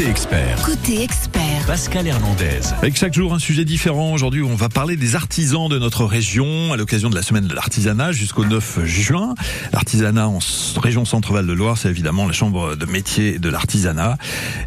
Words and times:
Côté 0.00 0.10
expert, 0.12 0.62
Côté 0.62 1.02
expert, 1.02 1.66
Pascal 1.66 2.06
Hernandez. 2.06 2.60
Avec 2.78 2.96
chaque 2.96 3.12
jour 3.12 3.34
un 3.34 3.38
sujet 3.38 3.66
différent. 3.66 4.14
Aujourd'hui, 4.14 4.42
on 4.42 4.54
va 4.54 4.70
parler 4.70 4.96
des 4.96 5.14
artisans 5.14 5.68
de 5.68 5.78
notre 5.78 6.06
région 6.06 6.72
à 6.72 6.78
l'occasion 6.78 7.10
de 7.10 7.14
la 7.14 7.20
semaine 7.20 7.46
de 7.46 7.54
l'artisanat 7.54 8.10
jusqu'au 8.12 8.46
9 8.46 8.86
juin. 8.86 9.34
L'artisanat 9.74 10.26
en 10.26 10.38
région 10.80 11.04
Centre-Val 11.04 11.46
de 11.46 11.52
Loire, 11.52 11.76
c'est 11.76 11.90
évidemment 11.90 12.26
la 12.26 12.32
chambre 12.32 12.76
de 12.76 12.86
métier 12.86 13.38
de 13.38 13.50
l'artisanat. 13.50 14.16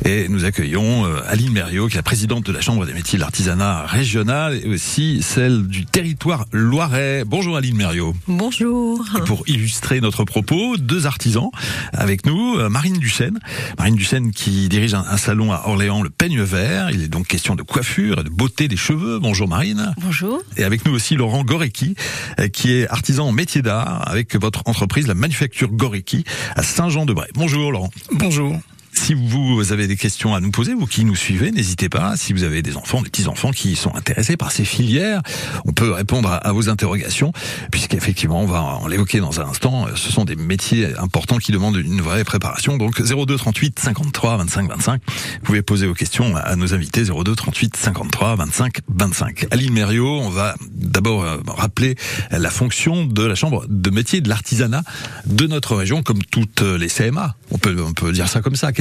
Et 0.05 0.27
nous 0.29 0.46
accueillons 0.46 1.07
euh, 1.07 1.21
Aline 1.26 1.52
Mériot, 1.52 1.88
qui 1.88 1.96
est 1.96 1.97
la 1.97 2.04
présidente 2.04 2.46
de 2.46 2.52
la 2.52 2.62
chambre 2.62 2.86
des 2.86 2.94
métiers 2.94 3.18
de 3.18 3.24
l'artisanat 3.24 3.88
régional 3.88 4.60
et 4.63 4.70
aussi 4.70 5.24
celle 5.24 5.65
du 5.65 5.88
territoire 5.88 6.46
loirais. 6.52 7.24
Bonjour 7.26 7.58
Aline 7.58 7.76
Mériot. 7.76 8.13
Bonjour. 8.28 9.04
Et 9.18 9.22
pour 9.22 9.42
illustrer 9.47 10.00
notre 10.00 10.26
propos, 10.26 10.78
deux 10.78 11.08
artisans 11.08 11.50
avec 11.92 12.28
nous. 12.28 12.60
Euh, 12.60 12.70
Marine 12.70 13.00
Duchesne. 13.00 13.40
Marine 13.79 13.96
Duchesne 13.96 14.29
qui 14.29 14.70
dirige 14.70 14.94
un 14.94 15.22
salon 15.24 15.53
à 15.53 15.63
Orléans, 15.67 16.03
le 16.03 16.09
Peigne 16.09 16.41
Vert. 16.41 16.91
Il 16.91 17.02
est 17.02 17.08
donc 17.08 17.27
question 17.27 17.55
de 17.55 17.63
coiffure 17.63 18.20
et 18.20 18.23
de 18.26 18.30
beauté 18.30 18.68
des 18.68 18.76
cheveux. 18.76 19.20
Bonjour 19.20 19.48
Marine. 19.48 19.94
Bonjour. 20.02 20.41
Et 20.58 20.66
avec 20.66 20.86
nous 20.86 20.91
aussi 20.91 21.16
Laurent 21.16 21.46
Gorecki, 21.46 21.96
euh, 22.41 22.49
qui 22.49 22.73
est 22.73 22.90
artisan 22.90 23.27
en 23.27 23.32
métier 23.32 23.62
d'art 23.62 24.05
avec 24.05 24.36
votre 24.36 24.63
entreprise, 24.66 25.08
la 25.08 25.13
manufacture 25.13 25.70
Gorecki, 25.70 26.26
à 26.58 26.63
Saint-Jean-de-Bray. 26.63 27.30
Bonjour 27.36 27.72
Laurent. 27.72 27.90
Bonjour. 28.12 28.59
Si 28.96 29.16
vous 29.16 29.72
avez 29.72 29.88
des 29.88 29.98
questions 29.98 30.36
à 30.36 30.40
nous 30.40 30.52
poser, 30.52 30.76
vous 30.76 30.86
qui 30.86 31.04
nous 31.04 31.16
suivez, 31.16 31.52
n'hésitez 31.52 31.90
pas. 31.90 32.16
Si 32.16 32.32
vous 32.32 32.44
avez 32.44 32.62
des 32.62 32.78
enfants, 32.78 33.02
des 33.02 33.10
petits-enfants 33.10 33.52
qui 33.52 33.76
sont 33.76 33.94
intéressés 33.96 34.38
par 34.38 34.52
ces 34.52 34.66
filières, 34.66 35.22
on 35.66 35.74
peut 35.74 35.92
répondre 35.92 36.30
à, 36.32 36.52
vos 36.52 36.70
interrogations, 36.70 37.34
puisqu'effectivement, 37.72 38.42
on 38.42 38.46
va 38.46 38.62
en 38.62 38.88
l'évoquer 38.88 39.20
dans 39.20 39.42
un 39.42 39.48
instant, 39.48 39.88
ce 39.96 40.12
sont 40.12 40.26
des 40.26 40.36
métiers 40.36 40.88
importants 41.00 41.38
qui 41.38 41.52
demandent 41.52 41.78
une 41.78 42.02
vraie 42.02 42.24
préparation. 42.24 42.78
Donc 42.78 43.02
02 43.02 43.36
38 43.36 43.80
53 43.80 44.38
25 44.38 44.70
25, 44.70 45.02
vous 45.05 45.40
pouvez 45.44 45.62
poser 45.64 45.88
vos 45.88 45.96
questions 45.96 46.36
à 46.36 46.55
nos 46.55 46.74
invités 46.74 47.04
02 47.04 47.36
38 47.36 47.76
53 47.76 48.36
25 48.36 48.78
25. 48.88 49.48
Aline 49.52 49.74
Mériot, 49.74 50.20
on 50.22 50.30
va 50.30 50.55
d'abord 50.72 51.24
euh, 51.24 51.38
rappeler 51.48 51.96
la 52.30 52.50
fonction 52.52 53.05
de 53.05 53.24
la 53.24 53.35
chambre 53.35 53.66
de 53.68 53.90
métier 53.90 54.22
de 54.22 54.30
l'artisanat 54.30 54.84
de 55.26 55.48
notre 55.48 55.76
région, 55.76 56.04
comme 56.04 56.24
toutes 56.24 56.62
les 56.62 56.88
CMA. 56.88 57.35
On 57.52 57.57
peut, 57.57 57.76
on 57.85 57.94
peut 57.94 58.12
dire 58.12 58.30
ça 58.30 58.41
comme 58.41 58.55
ça. 58.55 58.72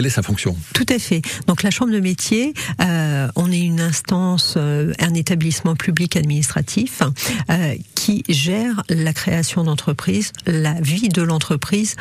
Tout 0.74 0.86
à 0.88 0.98
fait. 0.98 1.22
Donc 1.46 1.62
la 1.62 1.70
chambre 1.70 1.92
de 1.92 2.00
métier, 2.00 2.54
euh, 2.80 3.28
on 3.36 3.50
est 3.50 3.60
une 3.60 3.80
instance, 3.80 4.54
euh, 4.56 4.92
un 5.00 5.14
établissement 5.14 5.76
public 5.76 6.16
administratif 6.16 7.02
euh, 7.50 7.74
qui 7.94 8.24
gère 8.28 8.82
la 8.88 9.12
création 9.12 9.64
d'entreprise, 9.64 10.32
la 10.46 10.74
vie 10.74 11.08
de 11.08 11.22
l'entreprise 11.22 11.94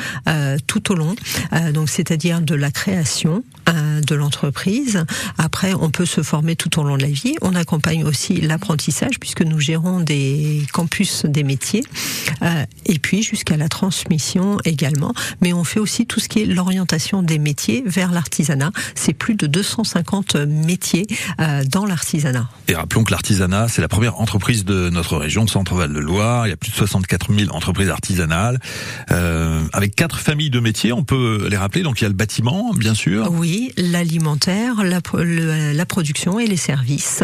tout 0.67 0.91
au 0.91 0.95
long. 0.95 1.15
Donc 1.73 1.89
c'est-à-dire 1.89 2.41
de 2.41 2.55
la 2.55 2.71
création 2.71 3.43
de 4.05 4.15
l'entreprise. 4.15 5.03
Après, 5.37 5.73
on 5.73 5.89
peut 5.89 6.05
se 6.05 6.21
former 6.21 6.55
tout 6.55 6.79
au 6.79 6.83
long 6.83 6.97
de 6.97 7.03
la 7.03 7.09
vie. 7.09 7.35
On 7.41 7.55
accompagne 7.55 8.03
aussi 8.03 8.41
l'apprentissage 8.41 9.19
puisque 9.19 9.41
nous 9.41 9.59
gérons 9.59 9.99
des 9.99 10.65
campus 10.71 11.25
des 11.25 11.43
métiers 11.43 11.83
euh, 12.41 12.65
et 12.85 12.99
puis 12.99 13.23
jusqu'à 13.23 13.57
la 13.57 13.69
transmission 13.69 14.57
également. 14.65 15.13
Mais 15.41 15.53
on 15.53 15.63
fait 15.63 15.79
aussi 15.79 16.05
tout 16.05 16.19
ce 16.19 16.29
qui 16.29 16.41
est 16.41 16.45
l'orientation 16.45 17.23
des 17.23 17.39
métiers 17.39 17.83
vers 17.85 18.11
l'artisanat. 18.11 18.71
C'est 18.95 19.13
plus 19.13 19.35
de 19.35 19.47
250 19.47 20.35
métiers 20.35 21.07
euh, 21.39 21.63
dans 21.63 21.85
l'artisanat. 21.85 22.49
Et 22.67 22.75
rappelons 22.75 23.03
que 23.03 23.11
l'artisanat, 23.11 23.67
c'est 23.67 23.81
la 23.81 23.87
première 23.87 24.19
entreprise 24.19 24.65
de 24.65 24.89
notre 24.89 25.17
région, 25.17 25.47
Centre-Val 25.47 25.93
de 25.93 25.99
Loire. 25.99 26.47
Il 26.47 26.49
y 26.49 26.53
a 26.53 26.57
plus 26.57 26.71
de 26.71 26.75
64 26.75 27.33
000 27.33 27.55
entreprises 27.55 27.89
artisanales, 27.89 28.59
euh, 29.11 29.61
avec 29.73 29.95
quatre 29.95 30.19
familles 30.19 30.49
de 30.49 30.59
métiers. 30.59 30.93
On 30.93 31.03
peut 31.03 31.47
les 31.49 31.57
rappeler. 31.57 31.83
Donc 31.83 32.01
il 32.01 32.03
y 32.03 32.05
a 32.05 32.09
le 32.09 32.15
bâtiment, 32.15 32.73
bien 32.73 32.93
sûr. 32.93 33.31
Oui, 33.31 33.71
l'alimentaire, 33.91 34.83
la, 34.83 34.99
le- 35.13 35.71
la 35.73 35.85
production 35.85 36.39
et 36.39 36.47
les 36.47 36.57
services. 36.57 37.23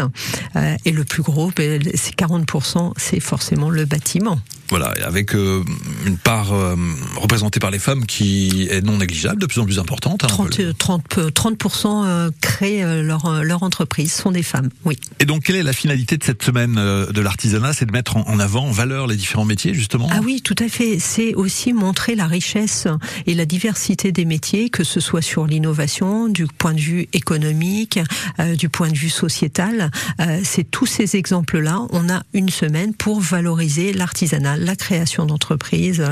Euh, 0.56 0.76
et 0.84 0.92
le 0.92 1.04
plus 1.04 1.22
gros, 1.22 1.50
ben, 1.56 1.82
c'est 1.94 2.14
40%, 2.16 2.92
c'est 2.96 3.20
forcément 3.20 3.70
le 3.70 3.84
bâtiment. 3.84 4.38
Voilà, 4.70 4.92
avec 5.06 5.34
euh, 5.34 5.64
une 6.06 6.18
part 6.18 6.52
euh, 6.52 6.76
représentée 7.16 7.58
par 7.58 7.70
les 7.70 7.78
femmes 7.78 8.04
qui 8.04 8.68
est 8.70 8.82
non 8.84 8.98
négligeable, 8.98 9.40
de 9.40 9.46
plus 9.46 9.60
en 9.60 9.64
plus 9.64 9.78
importante. 9.78 10.24
hein, 10.24 10.28
on 10.38 10.44
peut 10.44 10.50
30, 10.50 10.58
le- 10.58 10.64
euh, 10.66 10.72
30, 10.74 11.18
euh, 11.18 11.30
30% 11.30 12.04
euh, 12.06 12.30
créent 12.42 13.02
leur, 13.02 13.42
leur 13.42 13.62
entreprise, 13.62 14.12
sont 14.12 14.30
des 14.30 14.42
femmes, 14.42 14.68
oui. 14.84 14.98
Et 15.20 15.24
donc, 15.24 15.44
quelle 15.44 15.56
est 15.56 15.62
la 15.62 15.72
finalité 15.72 16.18
de 16.18 16.24
cette 16.24 16.42
semaine 16.42 16.74
de 16.74 17.20
l'artisanat? 17.20 17.72
C'est 17.72 17.86
de 17.86 17.92
mettre 17.92 18.16
en 18.16 18.28
en 18.28 18.38
avant, 18.40 18.66
en 18.66 18.70
valeur, 18.70 19.06
les 19.06 19.16
différents 19.16 19.46
métiers, 19.46 19.72
justement? 19.72 20.06
Ah 20.12 20.20
oui, 20.22 20.42
tout 20.42 20.54
à 20.58 20.68
fait. 20.68 20.98
C'est 20.98 21.34
aussi 21.34 21.72
montrer 21.72 22.14
la 22.14 22.26
richesse 22.26 22.86
et 23.26 23.32
la 23.34 23.46
diversité 23.46 24.12
des 24.12 24.26
métiers, 24.26 24.68
que 24.68 24.84
ce 24.84 25.00
soit 25.00 25.22
sur 25.22 25.46
l'innovation, 25.46 26.28
du 26.28 26.46
point 26.58 26.74
de 26.74 26.80
vue 26.80 27.08
économique, 27.12 27.98
euh, 28.40 28.54
du 28.56 28.68
point 28.68 28.90
de 28.90 28.96
vue 28.96 29.08
sociétal. 29.08 29.90
Euh, 30.20 30.40
c'est 30.44 30.70
tous 30.70 30.86
ces 30.86 31.16
exemples-là. 31.16 31.80
On 31.90 32.08
a 32.10 32.22
une 32.34 32.50
semaine 32.50 32.92
pour 32.94 33.20
valoriser 33.20 33.92
l'artisanat, 33.92 34.56
la 34.56 34.76
création 34.76 35.24
d'entreprises 35.24 36.04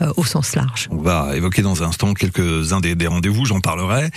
euh, 0.00 0.12
au 0.16 0.24
sens 0.24 0.54
large. 0.56 0.88
On 0.90 1.00
va 1.00 1.36
évoquer 1.36 1.62
dans 1.62 1.82
un 1.82 1.86
instant 1.88 2.12
quelques-uns 2.14 2.80
des, 2.80 2.94
des 2.94 3.06
rendez-vous, 3.06 3.44
j'en 3.46 3.60
parlerai. 3.60 4.10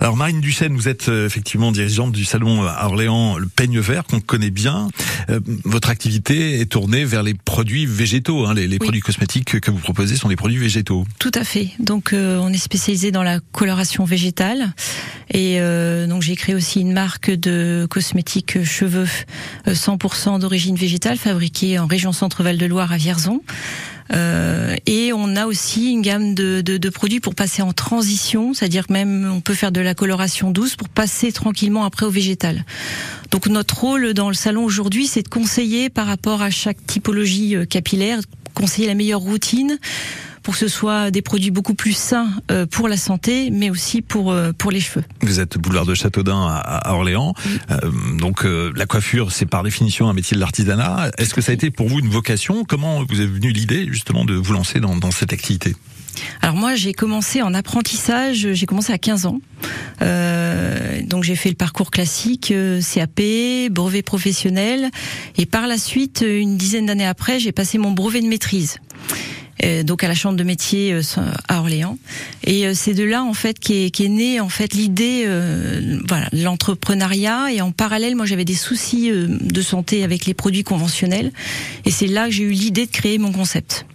Alors 0.00 0.16
Marine 0.16 0.40
Duchesne, 0.40 0.74
vous 0.74 0.88
êtes 0.88 1.08
euh, 1.08 1.26
effectivement 1.26 1.72
dirigeante 1.72 2.12
du 2.12 2.24
salon 2.24 2.64
à 2.66 2.86
Orléans, 2.86 3.36
le 3.38 3.46
Peigne 3.46 3.80
Vert, 3.80 4.04
qu'on 4.04 4.20
connaît 4.20 4.50
bien. 4.50 4.88
Euh, 5.28 5.40
votre 5.64 5.90
activité 5.90 6.60
est 6.60 6.66
tournée 6.66 7.04
vers 7.04 7.22
les 7.22 7.34
produits 7.34 7.86
végétaux. 7.86 8.46
Hein, 8.46 8.54
les 8.54 8.62
les 8.68 8.76
Oui. 8.76 8.86
produits 8.86 9.00
cosmétiques 9.00 9.60
que 9.60 9.70
vous 9.70 9.78
proposez 9.78 10.16
sont 10.16 10.28
des 10.28 10.36
produits 10.36 10.58
végétaux. 10.58 11.04
Tout 11.18 11.32
à 11.34 11.44
fait. 11.44 11.68
Donc 11.78 12.12
euh, 12.12 12.38
on 12.40 12.48
est 12.52 12.58
spécialisé 12.58 13.10
dans 13.10 13.22
la 13.22 13.40
coloration 13.52 14.04
végétale 14.04 14.72
et 15.30 15.60
euh, 15.60 16.06
donc 16.06 16.22
j'ai 16.22 16.36
créé 16.36 16.54
aussi 16.54 16.80
une 16.80 16.92
marque 16.92 17.30
de 17.30 17.86
cosmétiques 17.90 18.62
cheveux 18.64 19.08
euh, 19.68 19.74
100% 19.74 20.40
d'origine 20.40 20.76
végétale 20.76 21.16
fabriquée 21.16 21.78
en 21.78 21.86
région 21.86 22.12
Centre-Val 22.12 22.58
de 22.58 22.66
Loire 22.66 22.92
à 22.92 22.96
Vierzon. 22.96 23.40
Euh, 24.12 24.76
et 24.86 25.12
on 25.12 25.36
a 25.36 25.46
aussi 25.46 25.92
une 25.92 26.02
gamme 26.02 26.34
de, 26.34 26.60
de, 26.60 26.76
de 26.76 26.88
produits 26.90 27.20
pour 27.20 27.34
passer 27.34 27.62
en 27.62 27.72
transition, 27.72 28.52
c'est-à-dire 28.52 28.84
même 28.90 29.30
on 29.32 29.40
peut 29.40 29.54
faire 29.54 29.72
de 29.72 29.80
la 29.80 29.94
coloration 29.94 30.50
douce 30.50 30.76
pour 30.76 30.88
passer 30.88 31.32
tranquillement 31.32 31.84
après 31.84 32.04
au 32.04 32.10
végétal. 32.10 32.64
Donc 33.30 33.46
notre 33.46 33.80
rôle 33.80 34.12
dans 34.12 34.28
le 34.28 34.34
salon 34.34 34.64
aujourd'hui, 34.64 35.06
c'est 35.06 35.22
de 35.22 35.28
conseiller 35.28 35.88
par 35.88 36.06
rapport 36.06 36.42
à 36.42 36.50
chaque 36.50 36.84
typologie 36.86 37.56
euh, 37.56 37.64
capillaire, 37.64 38.20
conseiller 38.54 38.88
la 38.88 38.94
meilleure 38.94 39.20
routine 39.20 39.78
pour 40.42 40.54
que 40.54 40.60
ce 40.60 40.68
soit 40.68 41.10
des 41.10 41.22
produits 41.22 41.50
beaucoup 41.50 41.74
plus 41.74 41.92
sains 41.96 42.28
euh, 42.50 42.66
pour 42.66 42.88
la 42.88 42.96
santé, 42.96 43.50
mais 43.50 43.70
aussi 43.70 44.02
pour 44.02 44.32
euh, 44.32 44.52
pour 44.52 44.70
les 44.70 44.80
cheveux. 44.80 45.04
Vous 45.20 45.40
êtes 45.40 45.58
boulevard 45.58 45.86
de 45.86 45.94
Châteaudun 45.94 46.46
à, 46.46 46.56
à 46.56 46.94
Orléans. 46.94 47.34
Euh, 47.70 47.78
donc 48.18 48.44
euh, 48.44 48.72
la 48.76 48.86
coiffure, 48.86 49.32
c'est 49.32 49.46
par 49.46 49.62
définition 49.62 50.08
un 50.08 50.12
métier 50.14 50.34
de 50.34 50.40
l'artisanat. 50.40 51.10
Est-ce 51.18 51.34
que 51.34 51.40
ça 51.40 51.52
a 51.52 51.54
été 51.54 51.70
pour 51.70 51.88
vous 51.88 52.00
une 52.00 52.08
vocation? 52.08 52.64
Comment 52.64 53.04
vous 53.04 53.20
est 53.20 53.26
venue 53.26 53.50
l'idée 53.52 53.86
justement 53.90 54.24
de 54.24 54.34
vous 54.34 54.52
lancer 54.52 54.80
dans, 54.80 54.96
dans 54.96 55.10
cette 55.10 55.32
activité? 55.32 55.74
Alors 56.42 56.56
moi, 56.56 56.74
j'ai 56.74 56.92
commencé 56.92 57.40
en 57.40 57.54
apprentissage, 57.54 58.52
j'ai 58.52 58.66
commencé 58.66 58.92
à 58.92 58.98
15 58.98 59.26
ans. 59.26 59.40
Euh, 60.02 61.00
donc 61.06 61.24
j'ai 61.24 61.36
fait 61.36 61.48
le 61.48 61.54
parcours 61.54 61.90
classique, 61.90 62.52
CAP, 62.94 63.20
brevet 63.70 64.02
professionnel, 64.02 64.90
et 65.38 65.46
par 65.46 65.66
la 65.66 65.78
suite, 65.78 66.22
une 66.26 66.56
dizaine 66.58 66.86
d'années 66.86 67.06
après, 67.06 67.38
j'ai 67.38 67.52
passé 67.52 67.78
mon 67.78 67.92
brevet 67.92 68.20
de 68.20 68.26
maîtrise. 68.26 68.76
Euh, 69.64 69.82
donc 69.82 70.02
à 70.02 70.08
la 70.08 70.14
chambre 70.14 70.36
de 70.36 70.44
métier 70.44 70.92
euh, 70.92 71.02
à 71.48 71.60
Orléans. 71.60 71.98
Et 72.44 72.66
euh, 72.66 72.72
c'est 72.74 72.94
de 72.94 73.04
là 73.04 73.22
en 73.22 73.34
fait 73.34 73.58
qui 73.58 73.84
est, 73.84 74.08
née 74.08 74.40
en 74.40 74.48
fait 74.48 74.74
l'idée 74.74 75.24
euh, 75.26 76.00
voilà 76.08 76.28
l'entrepreneuriat. 76.32 77.52
Et 77.52 77.60
en 77.60 77.70
parallèle 77.70 78.16
moi 78.16 78.26
j'avais 78.26 78.44
des 78.44 78.54
soucis 78.54 79.10
de 79.12 79.62
santé 79.62 80.04
avec 80.04 80.26
les 80.26 80.34
produits 80.34 80.64
conventionnels. 80.64 81.32
Et 81.84 81.90
c'est 81.90 82.06
là 82.06 82.26
que 82.26 82.32
j'ai 82.32 82.44
eu 82.44 82.50
l'idée 82.50 82.86
de 82.86 82.90
créer 82.90 83.18
mon 83.18 83.32
concept 83.32 83.86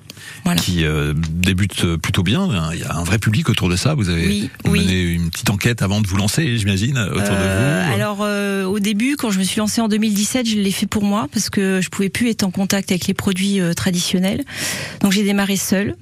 voilà 0.43 0.59
qui 0.61 0.85
euh, 0.85 1.13
débute 1.15 1.95
plutôt 1.97 2.23
bien. 2.23 2.41
hein. 2.41 2.69
Il 2.73 2.79
y 2.79 2.83
a 2.83 2.95
un 2.95 3.03
vrai 3.03 3.17
public 3.19 3.49
autour 3.49 3.69
de 3.69 3.75
ça. 3.75 3.93
Vous 3.95 4.09
avez 4.09 4.25
Oui, 4.27 4.49
mené 4.65 4.85
oui. 5.05 5.13
une 5.15 5.29
petite 5.29 5.49
enquête 5.49 5.81
avant 5.81 6.01
de 6.01 6.07
vous 6.07 6.17
lancer, 6.17 6.57
j'imagine, 6.57 6.97
autour 6.97 7.21
Euh, 7.31 7.85
de 7.85 7.87
vous. 7.87 7.93
Alors 7.93 8.19
euh, 8.21 8.63
au 8.65 8.79
début, 8.79 9.15
quand 9.17 9.31
je 9.31 9.39
me 9.39 9.43
suis 9.43 9.59
lancée 9.59 9.81
en 9.81 9.87
2017, 9.87 10.47
je 10.47 10.55
l'ai 10.55 10.71
fait 10.71 10.87
pour 10.87 11.03
moi 11.03 11.27
parce 11.31 11.49
que 11.49 11.79
je 11.81 11.89
pouvais 11.89 12.09
plus 12.09 12.29
être 12.29 12.43
en 12.43 12.51
contact 12.51 12.91
avec 12.91 13.07
les 13.07 13.13
produits 13.13 13.59
euh, 13.59 13.73
traditionnels. 13.73 14.43
Donc 15.01 15.11
j'ai 15.11 15.23
démarré 15.23 15.55
seule. 15.57 15.95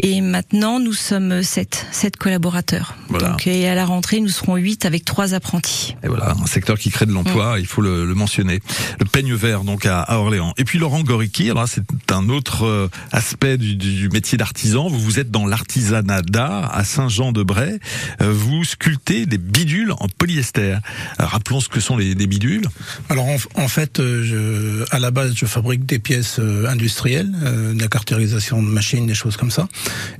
Et 0.00 0.20
maintenant, 0.20 0.78
nous 0.80 0.92
sommes 0.92 1.42
sept, 1.42 1.86
sept 1.90 2.16
collaborateurs. 2.16 2.94
Voilà. 3.08 3.30
Donc, 3.30 3.46
et 3.46 3.68
à 3.68 3.74
la 3.74 3.84
rentrée, 3.84 4.20
nous 4.20 4.28
serons 4.28 4.56
huit 4.56 4.84
avec 4.86 5.04
trois 5.04 5.34
apprentis. 5.34 5.96
Et 6.04 6.08
voilà, 6.08 6.34
un 6.40 6.46
secteur 6.46 6.78
qui 6.78 6.90
crée 6.90 7.06
de 7.06 7.12
l'emploi, 7.12 7.56
Mm. 7.56 7.60
il 7.60 7.66
faut 7.66 7.80
le, 7.82 8.04
le 8.06 8.14
mentionner. 8.14 8.60
Le 9.00 9.04
peigne 9.06 9.34
vert, 9.34 9.64
donc 9.64 9.86
à, 9.86 10.00
à 10.00 10.18
Orléans. 10.18 10.54
Et 10.56 10.64
puis 10.64 10.78
Laurent 10.78 11.02
Goricki, 11.02 11.50
alors 11.50 11.62
là, 11.62 11.68
c'est 11.68 12.12
un 12.12 12.28
autre 12.28 12.64
euh, 12.64 12.88
aspect 13.12 13.56
du, 13.58 13.74
du 13.76 14.08
métier 14.08 14.36
d'artisan. 14.38 14.88
Vous 14.88 14.98
vous 15.00 15.18
êtes 15.18 15.30
dans 15.30 15.46
l'artisanat 15.46 16.22
d'art 16.22 16.70
à 16.76 16.84
Saint-Jean-de-Bray. 16.84 17.78
Euh, 18.20 18.32
vous 18.32 18.64
sculptez 18.64 19.26
des 19.26 19.38
bidules 19.38 19.92
en 19.92 20.06
polyester. 20.08 20.74
Euh, 20.74 20.78
rappelons 21.18 21.60
ce 21.60 21.68
que 21.68 21.80
sont 21.80 21.96
les, 21.96 22.14
les 22.14 22.26
bidules. 22.26 22.66
Alors 23.08 23.26
en, 23.26 23.36
en 23.54 23.68
fait, 23.68 23.98
euh, 24.00 24.24
je, 24.24 24.94
à 24.94 24.98
la 24.98 25.10
base, 25.10 25.32
je 25.34 25.46
fabrique 25.46 25.86
des 25.86 25.98
pièces 25.98 26.38
industrielles, 26.68 27.32
euh, 27.42 27.72
de 27.74 27.80
la 27.80 27.88
caractérisation 27.88 28.62
de 28.62 28.68
machines, 28.68 29.06
des 29.06 29.14
choses 29.14 29.36
comme 29.38 29.50
ça. 29.50 29.68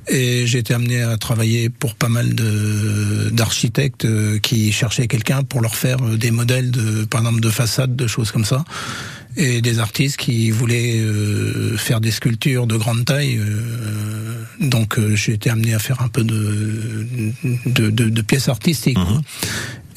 Et 0.08 0.46
j'ai 0.46 0.58
été 0.58 0.72
amené 0.72 1.02
à 1.02 1.16
travailler 1.16 1.68
pour 1.68 1.94
pas 1.94 2.08
mal 2.08 2.34
de 2.34 3.28
d'architectes 3.30 4.06
qui 4.40 4.72
cherchaient 4.72 5.08
quelqu'un 5.08 5.42
pour 5.42 5.60
leur 5.60 5.74
faire 5.74 5.98
des 5.98 6.30
modèles 6.30 6.70
de, 6.70 7.04
par 7.04 7.20
exemple, 7.20 7.40
de 7.40 7.50
façades, 7.50 7.94
de 7.94 8.06
choses 8.06 8.30
comme 8.32 8.44
ça 8.44 8.64
et 9.38 9.62
des 9.62 9.78
artistes 9.78 10.16
qui 10.16 10.50
voulaient 10.50 10.98
euh, 10.98 11.76
faire 11.76 12.00
des 12.00 12.10
sculptures 12.10 12.66
de 12.66 12.76
grande 12.76 13.04
taille. 13.04 13.38
Euh, 13.38 14.44
donc 14.60 14.98
euh, 14.98 15.14
j'ai 15.14 15.32
été 15.32 15.48
amené 15.48 15.74
à 15.74 15.78
faire 15.78 16.02
un 16.02 16.08
peu 16.08 16.24
de, 16.24 17.06
de, 17.66 17.90
de, 17.90 18.08
de 18.08 18.22
pièces 18.22 18.48
artistiques. 18.48 18.98
Mhm. 18.98 19.22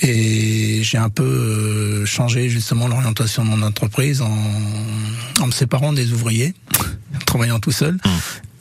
Et 0.03 0.81
j'ai 0.83 0.97
un 0.97 1.09
peu 1.09 2.05
changé 2.05 2.49
justement 2.49 2.87
l'orientation 2.87 3.43
de 3.43 3.49
mon 3.49 3.61
entreprise 3.61 4.21
en, 4.21 4.37
en 5.39 5.47
me 5.47 5.51
séparant 5.51 5.93
des 5.93 6.11
ouvriers, 6.11 6.53
travaillant 7.25 7.59
tout 7.59 7.71
seul. 7.71 7.93
Mhm. 7.93 8.11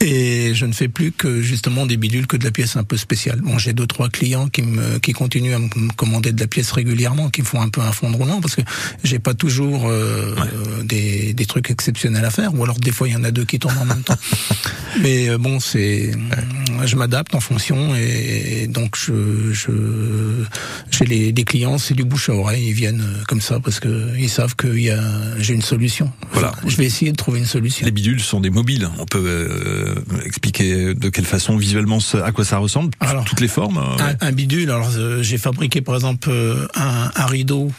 Et 0.03 0.55
je 0.55 0.65
ne 0.65 0.73
fais 0.73 0.89
plus 0.89 1.13
que 1.13 1.43
justement 1.43 1.85
des 1.85 1.99
bidules, 1.99 2.27
que 2.27 2.39
de 2.39 2.45
la 2.45 2.51
pièce 2.51 2.77
un 2.77 2.85
peu 2.85 2.97
spéciale. 2.97 3.41
Bon, 3.43 3.59
j'ai 3.59 3.75
deux 3.75 3.87
trois 3.87 4.09
clients 4.09 4.49
qui 4.49 4.63
me 4.63 4.99
qui 4.99 5.13
continuent 5.13 5.55
à 5.55 5.59
me 5.59 5.93
commander 5.95 6.33
de 6.33 6.41
la 6.41 6.47
pièce 6.47 6.73
régulièrement, 6.73 7.29
qui 7.29 7.43
font 7.43 7.61
un 7.61 7.69
peu 7.69 7.83
un 7.83 7.93
fond 7.93 8.11
de 8.11 8.17
roulement 8.17 8.41
parce 8.41 8.57
que 8.57 8.63
j'ai 9.05 9.19
pas 9.19 9.35
toujours 9.35 9.89
euh, 9.89 10.35
des, 10.85 11.35
des 11.35 11.47
trucs 11.47 11.71
exceptionnels 11.71 12.25
à 12.25 12.31
faire, 12.31 12.55
ou 12.55 12.65
alors 12.65 12.79
des 12.79 12.93
fois 12.93 13.09
il 13.09 13.13
y 13.13 13.17
en 13.17 13.25
a 13.25 13.31
deux 13.31 13.45
qui 13.45 13.59
tombent 13.59 13.79
en 13.79 13.85
même 13.85 14.03
temps. 14.03 14.17
Mais 15.03 15.29
euh, 15.29 15.39
bon, 15.39 15.61
c'est 15.61 16.13
je 16.85 16.97
m'adapte 16.97 17.35
en 17.35 17.41
fonction 17.41 17.95
et, 17.95 18.67
donc 18.69 18.97
je 18.97 19.53
je 19.53 19.73
j'ai 20.91 21.05
les 21.05 21.33
des 21.33 21.45
clients, 21.45 21.79
c'est 21.79 21.95
du 21.95 22.05
bouche 22.05 22.29
à 22.29 22.35
oreille, 22.35 22.69
ils 22.69 22.73
viennent 22.73 23.03
euh, 23.03 23.23
comme 23.29 23.41
ça 23.41 23.61
parce 23.61 23.81
que 23.81 24.17
ils 24.19 24.31
savent 24.31 24.57
que 24.57 24.69
y 24.69 24.91
a 24.91 25.01
j'ai 25.39 25.55
une 25.55 25.63
solution. 25.63 26.11
Voilà, 26.33 26.53
je 26.67 26.77
vais 26.77 26.87
essayer 26.87 27.13
de 27.13 27.17
trouver 27.17 27.41
une 27.41 27.47
solution. 27.47 27.85
Les 27.85 27.93
bidules 27.93 28.21
sont 28.21 28.41
des 28.41 28.51
mobiles, 28.51 28.89
on 28.99 29.07
peut 29.07 29.23
euh, 29.25 29.90
expliquer 30.25 30.95
de 30.95 31.09
quelle 31.09 31.25
façon 31.25 31.57
visuellement 31.57 31.99
à 32.25 32.33
quoi 32.33 32.45
ça 32.45 32.59
ressemble 32.59 32.91
alors, 33.01 33.25
Toutes 33.25 33.41
les 33.41 33.49
formes 33.49 33.79
euh, 33.79 34.13
un, 34.21 34.33
bidule, 34.33 34.71
alors 34.71 34.91
euh, 34.97 35.23
j'ai 35.23 35.39
fabriqué 35.39 35.81
par 35.81 35.95
exemple 35.95 36.31
un, 36.75 37.11
un 37.15 37.27
rideau 37.27 37.71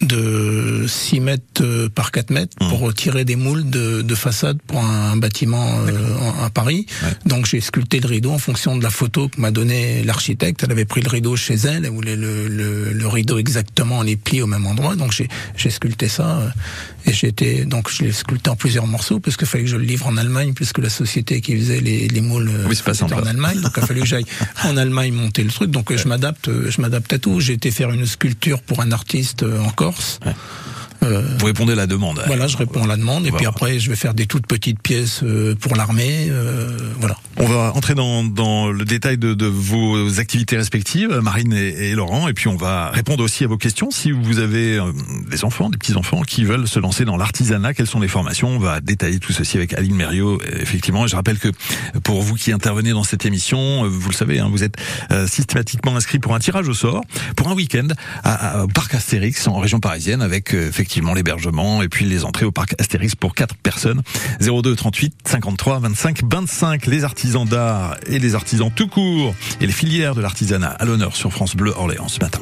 de 0.00 0.84
6 0.86 1.20
mètres 1.20 1.88
par 1.94 2.12
4 2.12 2.30
mètres 2.30 2.56
mmh. 2.60 2.68
pour 2.68 2.94
tirer 2.94 3.24
des 3.24 3.36
moules 3.36 3.68
de, 3.68 4.02
de 4.02 4.14
façade 4.14 4.58
pour 4.66 4.80
un, 4.80 5.16
bâtiment 5.16 5.66
à 6.44 6.50
Paris. 6.50 6.86
Donc 7.26 7.46
j'ai 7.46 7.60
sculpté 7.60 7.98
le 7.98 8.06
rideau 8.06 8.30
en 8.30 8.38
fonction 8.38 8.76
de 8.76 8.82
la 8.82 8.90
photo 8.90 9.28
que 9.28 9.40
m'a 9.40 9.50
donné 9.50 10.04
l'architecte. 10.04 10.62
Elle 10.62 10.70
avait 10.70 10.84
pris 10.84 11.00
le 11.00 11.08
rideau 11.08 11.34
chez 11.34 11.54
elle, 11.54 11.84
elle 11.84 11.90
voulait 11.90 12.16
le, 12.16 12.46
le, 12.46 12.92
le 12.92 13.08
rideau 13.08 13.38
exactement 13.38 14.02
les 14.02 14.16
plis 14.16 14.42
au 14.42 14.46
même 14.46 14.66
endroit. 14.66 14.94
Donc 14.94 15.12
j'ai 15.56 15.70
sculpté 15.70 16.08
ça 16.08 16.40
et 17.06 17.12
j'étais 17.12 17.64
donc 17.64 17.90
je 17.90 18.04
l'ai 18.04 18.12
sculpté 18.12 18.50
en 18.50 18.56
plusieurs 18.56 18.86
morceaux 18.86 19.18
parce 19.18 19.36
qu'il 19.36 19.46
fallait 19.46 19.64
que 19.64 19.70
je 19.70 19.76
le 19.76 19.84
livre 19.84 20.06
en 20.06 20.16
Allemagne 20.16 20.52
puisque 20.54 20.78
la 20.78 20.90
société 20.90 21.40
qui 21.40 21.56
faisait 21.56 21.80
les, 21.80 22.06
les 22.08 22.20
moules 22.20 22.50
oui, 22.68 22.78
était 22.78 23.02
en 23.02 23.26
Allemagne. 23.26 23.60
Donc 23.60 23.72
il 23.76 23.82
a 23.82 23.86
fallu 23.86 24.00
que 24.00 24.06
j'aille 24.06 24.26
en 24.64 24.76
Allemagne 24.76 25.12
monter 25.12 25.42
le 25.42 25.50
truc. 25.50 25.70
Donc 25.70 25.94
je 25.94 26.06
m'adapte, 26.06 26.48
je 26.68 26.80
m'adapte 26.80 27.12
à 27.12 27.18
tout. 27.18 27.40
J'ai 27.40 27.54
été 27.54 27.70
faire 27.70 27.90
une 27.90 28.06
sculpture 28.06 28.62
pour 28.62 28.80
un 28.80 28.92
artiste 28.92 29.42
en 29.42 29.70
Corse. 29.88 30.20
Euh, 30.26 30.32
Vous 31.00 31.46
répondez 31.46 31.72
à 31.72 31.76
la 31.76 31.86
demande. 31.86 32.22
Voilà, 32.26 32.48
je 32.48 32.56
réponds 32.56 32.82
à 32.82 32.86
la 32.86 32.96
demande 32.96 33.26
et 33.26 33.30
puis 33.30 33.46
après 33.46 33.78
je 33.78 33.88
vais 33.88 33.96
faire 33.96 34.14
des 34.14 34.26
toutes 34.26 34.46
petites 34.46 34.80
pièces 34.82 35.22
euh, 35.22 35.54
pour 35.54 35.76
l'armée. 35.76 36.26
Euh, 36.28 36.76
voilà. 36.98 37.16
On 37.36 37.46
va 37.46 37.72
entrer 37.74 37.94
dans, 37.94 38.24
dans 38.24 38.68
le 38.68 38.84
détail 38.84 39.16
de, 39.16 39.32
de 39.32 39.46
vos 39.46 40.18
activités 40.18 40.56
respectives, 40.56 41.20
Marine 41.22 41.52
et, 41.52 41.90
et, 41.90 41.94
Laurent, 41.94 42.26
et 42.26 42.32
puis 42.32 42.48
on 42.48 42.56
va 42.56 42.90
répondre 42.90 43.22
aussi 43.22 43.44
à 43.44 43.46
vos 43.46 43.56
questions. 43.56 43.90
Si 43.90 44.10
vous 44.10 44.40
avez 44.40 44.80
des 45.30 45.44
enfants, 45.44 45.70
des 45.70 45.78
petits 45.78 45.94
enfants 45.94 46.22
qui 46.22 46.44
veulent 46.44 46.66
se 46.66 46.80
lancer 46.80 47.04
dans 47.04 47.16
l'artisanat, 47.16 47.74
quelles 47.74 47.86
sont 47.86 48.00
les 48.00 48.08
formations? 48.08 48.48
On 48.48 48.58
va 48.58 48.80
détailler 48.80 49.20
tout 49.20 49.32
ceci 49.32 49.56
avec 49.56 49.74
Aline 49.74 49.94
Mériot. 49.94 50.42
Effectivement, 50.60 51.04
et 51.04 51.08
je 51.08 51.14
rappelle 51.14 51.38
que 51.38 51.48
pour 52.02 52.22
vous 52.22 52.34
qui 52.34 52.50
intervenez 52.50 52.90
dans 52.90 53.04
cette 53.04 53.24
émission, 53.24 53.88
vous 53.88 54.10
le 54.10 54.14
savez, 54.14 54.40
hein, 54.40 54.48
vous 54.50 54.64
êtes 54.64 54.76
systématiquement 55.26 55.94
inscrit 55.96 56.18
pour 56.18 56.34
un 56.34 56.40
tirage 56.40 56.68
au 56.68 56.74
sort, 56.74 57.02
pour 57.36 57.48
un 57.48 57.54
week-end 57.54 57.86
à, 58.24 58.64
au 58.64 58.68
parc 58.68 58.94
Astérix 58.94 59.46
en 59.46 59.58
région 59.58 59.78
parisienne, 59.78 60.22
avec 60.22 60.54
effectivement 60.54 60.87
effectivement 60.88 61.12
l'hébergement 61.12 61.82
et 61.82 61.88
puis 61.90 62.06
les 62.06 62.24
entrées 62.24 62.46
au 62.46 62.50
parc 62.50 62.74
Astérix 62.80 63.14
pour 63.14 63.34
4 63.34 63.56
personnes. 63.56 64.00
02 64.40 64.74
38 64.74 65.14
53 65.22 65.80
25 65.80 66.20
25. 66.24 66.86
Les 66.86 67.04
artisans 67.04 67.44
d'art 67.44 67.98
et 68.06 68.18
les 68.18 68.34
artisans 68.34 68.70
tout 68.74 68.88
court 68.88 69.34
et 69.60 69.66
les 69.66 69.72
filières 69.72 70.14
de 70.14 70.22
l'artisanat 70.22 70.70
à 70.70 70.86
l'honneur 70.86 71.14
sur 71.14 71.30
France 71.30 71.54
Bleu 71.56 71.74
Orléans 71.76 72.08
ce 72.08 72.20
matin. 72.20 72.40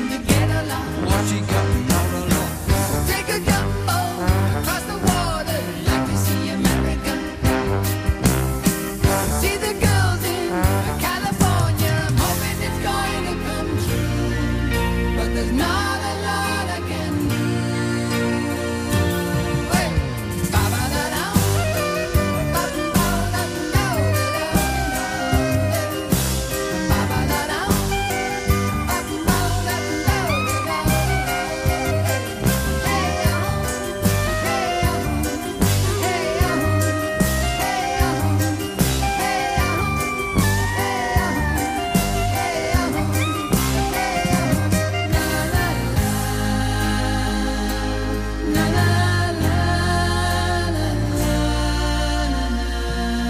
What 0.00 1.26
she 1.26 1.40
got? 1.40 1.69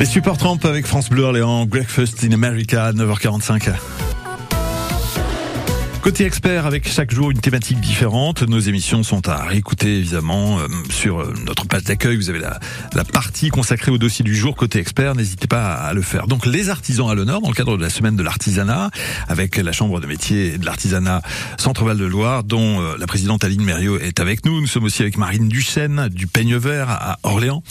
Les 0.01 0.07
Super 0.07 0.39
Trump 0.39 0.65
avec 0.65 0.87
France 0.87 1.11
Bleu 1.11 1.25
Orléans, 1.25 1.67
Breakfast 1.67 2.25
in 2.25 2.33
America, 2.33 2.91
9h45. 2.95 3.71
Côté 6.01 6.25
expert, 6.25 6.65
avec 6.65 6.89
chaque 6.89 7.13
jour 7.13 7.31
une 7.31 7.41
thématique 7.41 7.79
différente. 7.79 8.43
Nos 8.43 8.59
émissions 8.59 9.03
sont 9.03 9.29
à 9.29 9.45
réécouter 9.45 9.99
évidemment 9.99 10.59
euh, 10.59 10.67
sur 10.89 11.21
euh, 11.21 11.35
notre 11.47 11.67
page 11.67 11.85
d'accueil. 11.85 12.17
Vous 12.17 12.31
avez 12.31 12.39
la, 12.39 13.05
partie 13.05 13.51
consacrée 13.51 13.91
au 13.91 13.99
dossier 13.99 14.25
du 14.25 14.35
jour 14.35 14.57
côté 14.57 14.79
expert. 14.79 15.15
N'hésitez 15.15 15.47
pas 15.47 15.75
à 15.75 15.93
le 15.93 16.01
faire. 16.01 16.27
Donc 16.27 16.47
les 16.47 16.71
artisans 16.71 17.11
à 17.11 17.15
l'honneur 17.15 17.43
dans 17.43 17.49
le 17.49 17.55
cadre 17.55 17.77
de 17.77 17.83
la 17.83 17.91
semaine 17.91 18.17
de 18.17 18.23
l'artisanat 18.23 18.91
avec 19.29 19.59
la 19.59 19.73
chambre 19.73 20.01
de 20.01 20.07
métier 20.07 20.57
de 20.57 20.65
l'artisanat 20.65 21.21
Centre-Val 21.59 21.99
de 21.99 22.07
Loire 22.07 22.45
dont 22.45 22.81
euh, 22.81 22.97
la 22.99 23.07
présidente 23.07 23.45
Aline 23.45 23.63
Mériot 23.63 23.99
est 23.99 24.21
avec 24.21 24.47
nous. 24.47 24.63
Nous 24.63 24.67
sommes 24.67 24.85
aussi 24.85 25.03
avec 25.03 25.19
Marine 25.19 25.49
Duchesne 25.49 26.09
du 26.09 26.27
Peigne 26.27 26.57
Vert 26.57 26.89
à 26.89 27.19
Orléans, 27.25 27.63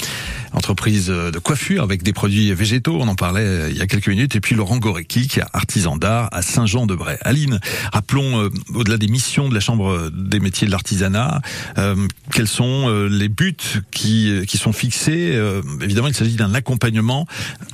entreprise 0.54 1.08
de 1.08 1.40
coiffure 1.40 1.84
avec 1.84 2.04
des 2.04 2.14
produits 2.14 2.54
végétaux. 2.54 2.98
On 3.00 3.08
en 3.08 3.16
parlait 3.16 3.72
il 3.72 3.78
y 3.78 3.82
a 3.82 3.88
quelques 3.88 4.08
minutes. 4.08 4.36
Et 4.36 4.42
puis 4.42 4.56
Laurent 4.56 4.78
Gorecki 4.78 5.28
qui 5.28 5.40
est 5.40 5.44
artisan 5.54 5.98
d'art 5.98 6.30
à 6.32 6.42
Saint-Jean-de-Bray. 6.42 7.18
Aline, 7.22 7.60
rappelons 7.92 8.44
euh, 8.44 8.50
au-delà 8.74 8.98
des 8.98 9.08
missions 9.08 9.50
de 9.50 9.54
la 9.54 9.60
Chambre 9.60 10.10
des 10.12 10.40
métiers 10.40 10.68
de 10.68 10.72
l'artisanat, 10.72 11.42
euh, 11.78 11.96
quels 12.32 12.48
sont 12.48 12.90
euh, 12.90 13.08
les 13.08 13.30
buts 13.30 13.56
qui, 13.92 14.42
qui 14.48 14.58
sont 14.58 14.74
fixés? 14.74 15.40
Évidemment, 15.82 16.08
il 16.08 16.14
s'agit 16.14 16.36
d'un 16.36 16.54
accompagnement 16.54 17.28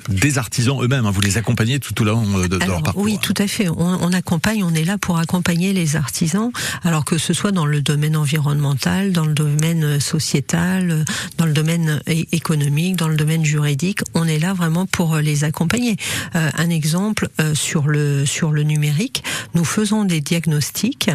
des 0.09 0.37
artisans 0.37 0.81
eux-mêmes. 0.81 1.05
Hein. 1.05 1.11
Vous 1.11 1.21
les 1.21 1.37
accompagnez 1.37 1.79
tout 1.79 1.99
au 2.01 2.05
long 2.05 2.47
de, 2.47 2.57
leur 2.57 2.83
parcours. 2.83 3.03
Oui, 3.03 3.15
hein. 3.15 3.19
tout 3.21 3.33
à 3.37 3.47
fait. 3.47 3.67
On, 3.69 4.13
accompagne, 4.13 4.63
on 4.63 4.73
est 4.73 4.83
là 4.83 4.97
pour 4.97 5.17
accompagner 5.17 5.73
les 5.73 5.95
artisans, 5.95 6.51
alors 6.83 7.05
que 7.05 7.17
ce 7.17 7.33
soit 7.33 7.51
dans 7.51 7.65
le 7.65 7.81
domaine 7.81 8.17
environnemental, 8.17 9.11
dans 9.11 9.25
le 9.25 9.33
domaine 9.33 9.99
sociétal, 9.99 11.05
dans 11.37 11.45
le 11.45 11.53
domaine 11.53 12.01
économique, 12.07 12.64
dans 12.95 13.07
le 13.07 13.15
domaine 13.15 13.45
juridique, 13.45 13.99
on 14.13 14.27
est 14.27 14.39
là 14.39 14.53
vraiment 14.53 14.85
pour 14.85 15.17
les 15.17 15.43
accompagner. 15.43 15.97
un 16.33 16.69
exemple 16.69 17.29
sur 17.53 17.87
le 17.87 18.25
sur 18.25 18.51
le 18.51 18.63
numérique, 18.63 19.23
nous 19.53 19.65
faisons 19.65 20.03
des 20.03 20.21
diagnostic. 20.21 21.09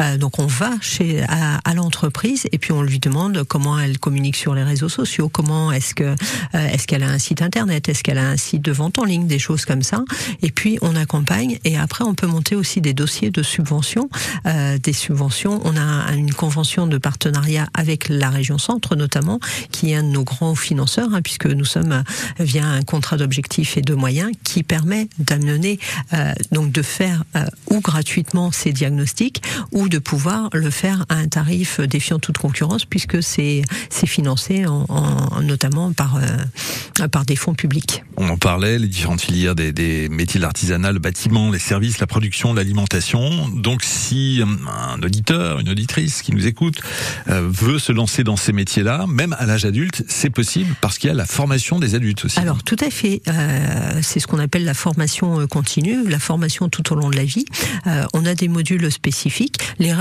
Euh, 0.00 0.16
donc 0.16 0.38
on 0.38 0.46
va 0.46 0.70
chez 0.80 1.22
à, 1.28 1.74
l'entreprise 1.74 2.46
et 2.52 2.58
puis 2.58 2.72
on 2.72 2.82
lui 2.82 2.98
demande 2.98 3.44
comment 3.44 3.78
elle 3.78 3.98
communique 3.98 4.36
sur 4.36 4.54
les 4.54 4.62
réseaux 4.62 4.88
sociaux, 4.88 5.28
comment 5.28 5.72
est-ce 5.72 5.94
que 5.94 6.04
euh, 6.04 6.14
est-ce 6.54 6.86
qu'elle 6.86 7.02
a 7.02 7.08
un 7.08 7.18
site 7.18 7.42
internet, 7.42 7.88
est-ce 7.88 8.02
qu'elle 8.02 8.18
a 8.18 8.28
un 8.28 8.36
site 8.36 8.62
de 8.62 8.72
vente 8.72 8.98
en 8.98 9.04
ligne, 9.04 9.26
des 9.26 9.38
choses 9.38 9.64
comme 9.64 9.82
ça. 9.82 10.04
Et 10.42 10.50
puis 10.50 10.78
on 10.82 10.96
accompagne 10.96 11.58
et 11.64 11.76
après 11.76 12.04
on 12.04 12.14
peut 12.14 12.26
monter 12.26 12.54
aussi 12.54 12.80
des 12.80 12.94
dossiers 12.94 13.30
de 13.30 13.42
subventions, 13.42 14.08
euh, 14.46 14.78
des 14.78 14.92
subventions. 14.92 15.60
On 15.64 15.76
a 15.76 16.12
une 16.14 16.32
convention 16.32 16.86
de 16.86 16.98
partenariat 16.98 17.68
avec 17.74 18.08
la 18.08 18.30
région 18.30 18.58
Centre 18.58 18.96
notamment, 18.96 19.40
qui 19.70 19.92
est 19.92 19.96
un 19.96 20.02
de 20.02 20.08
nos 20.08 20.24
grands 20.24 20.54
hein, 20.98 21.22
puisque 21.22 21.46
nous 21.46 21.64
sommes 21.64 22.02
via 22.38 22.66
un 22.66 22.82
contrat 22.82 23.16
d'objectifs 23.16 23.76
et 23.76 23.82
de 23.82 23.94
moyens 23.94 24.32
qui 24.44 24.62
permet 24.62 25.08
d'amener 25.18 25.78
donc 26.50 26.72
de 26.72 26.82
faire 26.82 27.24
ou 27.68 27.80
gratuitement 27.80 28.52
ces 28.52 28.72
diagnostics 28.72 29.42
ou 29.70 29.88
de 29.88 29.98
pouvoir 29.98 30.48
le 30.52 30.70
faire 30.70 31.04
à 31.08 31.14
un 31.16 31.28
tarif 31.28 31.80
défiant 31.80 32.18
toute 32.18 32.38
concurrence 32.38 32.84
puisque 32.84 33.22
c'est 33.22 33.62
financé 34.06 34.66
en, 34.66 35.40
notamment 35.42 35.92
par 35.92 36.16
euh, 36.16 37.08
par 37.08 37.24
des 37.24 37.36
fonds 37.36 37.54
publics. 37.54 38.04
On 38.16 38.28
en 38.28 38.36
parlait, 38.36 38.78
les 38.78 38.88
différentes 38.88 39.22
filières 39.22 39.54
des, 39.54 39.72
des 39.72 40.08
métiers 40.08 40.38
de 40.38 40.42
l'artisanat, 40.42 40.92
le 40.92 40.98
bâtiment, 40.98 41.50
les 41.50 41.58
services, 41.58 41.98
la 41.98 42.06
production, 42.06 42.52
l'alimentation. 42.52 43.48
Donc 43.48 43.82
si 43.82 44.42
un 44.42 45.02
auditeur, 45.02 45.60
une 45.60 45.70
auditrice 45.70 46.22
qui 46.22 46.32
nous 46.32 46.46
écoute 46.46 46.80
euh, 47.28 47.48
veut 47.50 47.78
se 47.78 47.92
lancer 47.92 48.24
dans 48.24 48.36
ces 48.36 48.52
métiers-là, 48.52 49.06
même 49.08 49.34
à 49.38 49.46
l'âge 49.46 49.64
adulte, 49.64 50.04
c'est 50.08 50.30
possible 50.30 50.74
parce 50.82 50.98
qu'il 50.98 51.08
y 51.08 51.10
a 51.10 51.16
la 51.16 51.24
formation 51.24 51.78
des 51.78 51.94
adultes 51.94 52.26
aussi. 52.26 52.38
Alors 52.38 52.62
tout 52.62 52.76
à 52.84 52.90
fait, 52.90 53.22
euh, 53.28 54.00
c'est 54.02 54.20
ce 54.20 54.26
qu'on 54.26 54.38
appelle 54.38 54.64
la 54.64 54.74
formation 54.74 55.46
continue, 55.46 56.06
la 56.06 56.18
formation 56.18 56.68
tout 56.68 56.92
au 56.92 56.96
long 56.96 57.08
de 57.08 57.16
la 57.16 57.24
vie. 57.24 57.46
on 58.12 58.26
a 58.26 58.34
des 58.34 58.48
modules 58.48 58.92
spécifiques. 58.92 59.58
Les, 59.78 59.92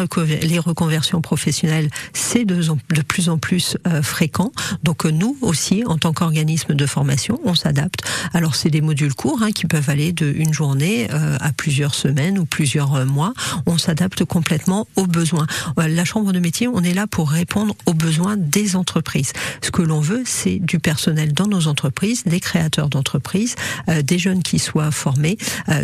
reconversions 0.59 1.21
professionnelles, 1.21 1.89
c'est 2.13 2.45
de, 2.45 2.61
de, 2.61 3.01
plus 3.01 3.29
en 3.29 3.37
plus 3.37 3.77
euh, 3.87 4.01
fréquent. 4.01 4.51
Donc 4.83 5.05
euh, 5.05 5.11
nous 5.11 5.37
aussi, 5.41 5.83
en 5.85 5.97
tant 5.97 6.13
qu'organisme 6.13 6.73
de 6.73 6.85
formation, 6.85 7.39
on 7.43 7.55
s'adapte. 7.55 8.03
Alors 8.33 8.55
c'est 8.55 8.69
des 8.69 8.81
modules 8.81 9.13
courts 9.13 9.41
hein, 9.41 9.51
qui 9.51 9.65
peuvent 9.65 9.89
aller 9.89 10.13
de 10.13 10.31
une 10.35 10.53
journée 10.53 11.07
euh, 11.11 11.37
à 11.39 11.51
plusieurs 11.51 11.95
semaines 11.95 12.39
ou 12.39 12.45
plusieurs 12.45 13.05
mois. 13.05 13.33
On 13.65 13.77
s'adapte 13.77 14.25
complètement 14.25 14.87
aux 14.95 15.07
besoins. 15.07 15.47
La 15.77 16.05
chambre 16.05 16.31
de 16.31 16.39
métier, 16.39 16.67
on 16.67 16.83
est 16.83 16.93
là 16.93 17.07
pour 17.07 17.29
répondre 17.29 17.75
aux 17.85 17.93
besoins 17.93 18.37
des 18.37 18.75
entreprises. 18.75 19.33
Ce 19.61 19.71
que 19.71 19.81
l'on 19.81 19.99
veut, 19.99 20.23
c'est 20.25 20.59
du 20.71 20.79
personnel 20.79 21.33
dans 21.33 21.47
nos 21.47 21.67
entreprises, 21.67 22.23
des 22.23 22.39
créateurs 22.39 22.87
d'entreprises, 22.87 23.55
des 23.89 24.17
jeunes 24.17 24.41
qui 24.41 24.57
soient 24.57 24.89
formés, 24.89 25.37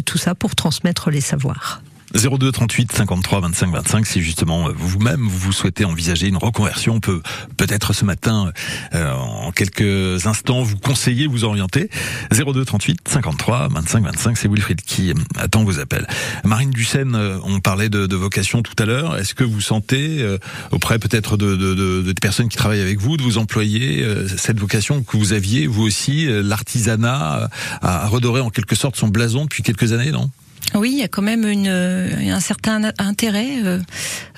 tout 0.05 0.17
ça 0.17 0.33
pour 0.33 0.55
transmettre 0.55 1.09
les 1.09 1.19
savoirs. 1.19 1.81
02 2.13 2.51
38 2.51 2.91
53 2.93 3.41
25 3.41 3.71
25 3.71 4.05
si 4.05 4.21
justement 4.21 4.69
euh, 4.69 4.71
vous-même 4.75 5.27
vous 5.27 5.51
souhaitez 5.51 5.83
envisager 5.83 6.27
une 6.27 6.37
reconversion 6.37 6.95
on 6.95 6.99
peut 6.99 7.21
peut-être 7.57 7.93
ce 7.93 8.05
matin 8.05 8.51
euh, 8.93 9.11
en 9.11 9.51
quelques 9.51 10.25
instants 10.25 10.63
vous 10.63 10.77
conseiller 10.77 11.27
vous 11.27 11.43
orienter. 11.43 11.89
02 12.31 12.63
38 12.63 12.99
53 13.07 13.67
25 13.69 14.03
25 14.05 14.37
c'est 14.37 14.47
Wilfried 14.47 14.81
qui 14.81 15.11
euh, 15.11 15.15
attend 15.35 15.63
vos 15.63 15.79
appels. 15.79 16.07
Marine 16.45 16.71
Duchesne 16.71 17.15
on 17.43 17.59
parlait 17.59 17.89
de, 17.89 18.15
vocation 18.15 18.63
tout 18.63 18.73
à 18.79 18.85
l'heure. 18.85 19.17
Est-ce 19.17 19.35
que 19.35 19.43
vous 19.43 19.61
sentez 19.61 20.25
auprès 20.71 20.97
peut-être 20.97 21.37
de, 21.37 22.13
personnes 22.19 22.49
qui 22.49 22.57
travaillent 22.57 22.81
avec 22.81 22.99
vous 22.99 23.17
de 23.17 23.21
vous 23.21 23.37
employer 23.37 24.05
cette 24.37 24.59
vocation 24.59 25.03
que 25.03 25.17
vous 25.17 25.33
aviez 25.33 25.67
vous 25.67 25.83
aussi 25.83 26.25
l'artisanat 26.27 27.49
à 27.81 28.07
redorer 28.07 28.41
en 28.41 28.49
quelque 28.49 28.75
sorte 28.75 28.95
son 28.95 29.09
blason 29.09 29.43
depuis 29.43 29.61
quelques 29.61 29.93
années 29.93 30.11
non? 30.11 30.31
Oui, 30.75 30.91
il 30.91 30.97
y 30.97 31.03
a 31.03 31.07
quand 31.07 31.21
même 31.21 31.47
une, 31.47 31.67
euh, 31.67 32.33
un 32.33 32.39
certain 32.39 32.91
intérêt, 32.97 33.63
euh, 33.63 33.79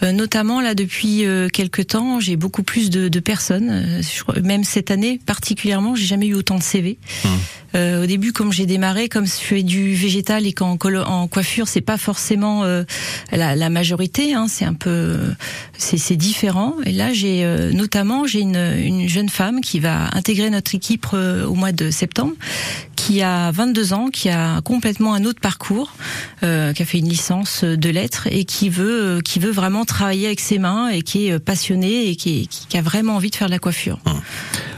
euh, 0.04 0.12
notamment 0.12 0.62
là 0.62 0.76
depuis 0.76 1.26
quelques 1.54 1.88
temps, 1.88 2.20
j'ai 2.20 2.36
beaucoup 2.36 2.64
plus 2.64 2.90
de, 2.90 3.20
personnes. 3.20 4.02
même 4.44 4.64
cette 4.64 4.92
année 4.92 5.20
particulièrement, 5.26 5.96
j'ai 5.96 6.06
jamais 6.06 6.28
eu 6.28 6.36
autant 6.36 6.58
de 6.58 6.64
CV. 6.64 6.98
Hum. 7.26 7.32
Euh, 7.76 8.04
au 8.04 8.06
début, 8.06 8.34
comme 8.34 8.52
j'ai 8.52 8.66
démarré, 8.66 9.10
comme 9.10 9.26
je 9.26 9.32
fais 9.32 9.64
du 9.64 9.94
végétal 9.94 10.46
et 10.48 10.54
qu'en 10.54 10.78
en 10.80 11.28
coiffure, 11.28 11.68
c'est 11.68 11.82
pas 11.82 11.98
forcément 11.98 12.64
euh, 12.64 12.84
la, 13.32 13.56
la, 13.56 13.70
majorité, 13.70 14.34
hein, 14.34 14.48
c'est 14.48 14.66
un 14.66 14.74
peu, 14.74 15.18
c'est 15.78 16.16
différent. 16.16 16.76
Et 16.86 16.92
là, 16.92 17.14
j'ai 17.14 17.44
euh, 17.44 17.72
notamment 17.72 18.26
j'ai 18.26 18.42
une, 18.42 18.56
une, 18.56 19.08
jeune 19.08 19.30
femme 19.30 19.62
qui 19.62 19.80
va 19.80 20.10
intégrer 20.14 20.50
notre 20.50 20.74
équipe 20.74 21.08
au 21.14 21.54
mois 21.54 21.72
de 21.72 21.92
septembre, 21.92 22.34
qui 22.96 23.22
a 23.22 23.52
22 23.52 23.94
ans, 23.94 24.10
qui 24.10 24.30
a 24.30 24.62
complètement 24.62 25.14
un 25.14 25.24
autre 25.26 25.40
parcours, 25.40 25.94
qui 26.42 26.46
a 26.46 26.74
fait 26.74 27.00
une 27.00 27.10
licence 27.10 27.64
de 27.64 27.90
lettres 27.90 28.28
et 28.32 28.46
qui 28.46 28.70
veut, 28.70 29.22
qui 29.24 29.40
veut 29.40 29.52
vraiment 29.52 29.86
travailler 29.86 30.28
avec 30.28 30.40
ses 30.40 30.60
mains 30.60 30.90
et 30.90 31.02
qui 31.02 31.28
est 31.28 31.40
passionné 31.40 32.10
et 32.10 32.16
qui, 32.16 32.48
qui 32.48 32.78
a 32.78 32.82
vraiment 32.82 33.16
envie 33.16 33.30
de 33.30 33.36
faire 33.36 33.48
de 33.48 33.54
la 33.54 33.60
coiffure. 33.60 34.00
Hum. 34.06 34.22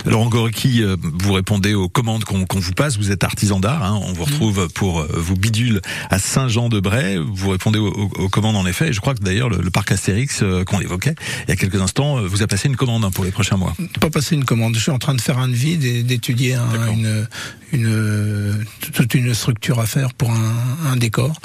Laurent 0.05 0.29
Gorki, 0.29 0.81
euh, 0.81 0.95
vous 1.01 1.33
répondez 1.33 1.73
aux 1.73 1.89
commandes 1.89 2.23
qu'on 2.23 2.45
vous 2.49 2.73
passe. 2.81 2.97
Vous 2.97 3.11
êtes 3.11 3.23
artisan 3.23 3.59
d'art. 3.59 3.83
Hein. 3.83 4.01
On 4.07 4.13
vous 4.13 4.23
retrouve 4.23 4.67
pour 4.73 5.01
euh, 5.01 5.07
vos 5.13 5.35
bidules 5.35 5.81
à 6.09 6.17
Saint-Jean-de-Bray. 6.17 7.19
Vous 7.31 7.51
répondez 7.51 7.77
aux, 7.77 8.27
commandes 8.29 8.55
en 8.55 8.65
effet. 8.65 8.87
Et 8.87 8.93
je 8.93 8.99
crois 8.99 9.13
que 9.13 9.19
d'ailleurs 9.19 9.49
le, 9.49 9.69
parc 9.69 9.91
Astérix 9.91 10.39
euh, 10.41 10.63
qu'on 10.63 10.79
évoquait 10.81 11.13
il 11.47 11.49
y 11.49 11.51
a 11.51 11.55
quelques 11.55 11.79
instants 11.79 12.19
vous 12.23 12.41
a 12.41 12.47
passé 12.47 12.69
une 12.69 12.75
commande 12.75 13.05
hein, 13.05 13.11
pour 13.11 13.23
les 13.23 13.29
prochains 13.29 13.55
mois. 13.55 13.75
Pas 13.99 14.09
passé 14.09 14.33
une 14.33 14.45
commande. 14.45 14.73
Je 14.73 14.79
suis 14.79 14.89
en 14.89 14.97
train 14.97 15.13
de 15.13 15.21
faire 15.21 15.37
un 15.37 15.47
devis, 15.47 15.77
d'étudier 15.77 16.55
une, 16.91 17.27
une, 17.71 18.65
toute 18.93 19.13
une 19.13 19.35
structure 19.35 19.79
à 19.79 19.85
faire 19.85 20.15
pour 20.15 20.31
un, 20.31 20.53
un 20.87 20.95
décor. 20.95 21.39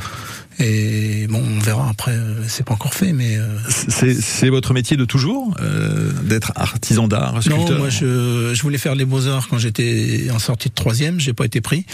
Et 0.59 1.27
bon, 1.29 1.43
on 1.45 1.59
verra 1.59 1.89
après. 1.91 2.13
Euh, 2.13 2.45
c'est 2.49 2.65
pas 2.65 2.75
encore 2.75 2.95
fait, 2.95 3.13
mais 3.13 3.37
euh, 3.37 3.47
c'est 3.69 4.49
votre 4.49 4.73
métier 4.73 4.97
de 4.97 5.05
toujours 5.05 5.55
euh, 5.61 6.13
d'être 6.23 6.53
artisan 6.57 7.09
d'art, 7.09 7.43
sculpteur. 7.43 7.73
Non, 7.73 7.79
moi 7.79 7.91
je, 7.91 8.53
je 8.55 8.63
voulais 8.63 8.79
faire 8.79 8.95
les 8.95 9.05
beaux 9.05 9.27
arts 9.27 9.49
quand 9.49 9.59
j'étais 9.59 10.29
en 10.33 10.39
sortie 10.39 10.71
de 10.71 10.75
troisième. 10.75 11.21
J'ai 11.21 11.35
pas 11.35 11.45
été 11.45 11.61
pris. 11.61 11.85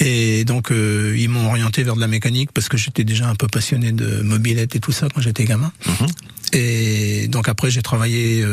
Et 0.00 0.44
donc 0.44 0.70
ils 0.70 1.28
m'ont 1.28 1.48
orienté 1.48 1.82
vers 1.82 1.96
de 1.96 2.00
la 2.00 2.06
mécanique 2.06 2.50
parce 2.54 2.68
que 2.68 2.76
j'étais 2.76 3.02
déjà 3.02 3.28
un 3.28 3.34
peu 3.34 3.48
passionné 3.48 3.90
de 3.90 4.22
mobilette 4.22 4.76
et 4.76 4.78
tout 4.78 4.92
ça 4.92 5.08
quand 5.12 5.20
j'étais 5.20 5.44
gamin. 5.44 5.72
Mhm. 5.86 6.06
Et 6.52 7.26
donc 7.26 7.48
après 7.48 7.72
j'ai 7.72 7.82
travaillé 7.82 8.44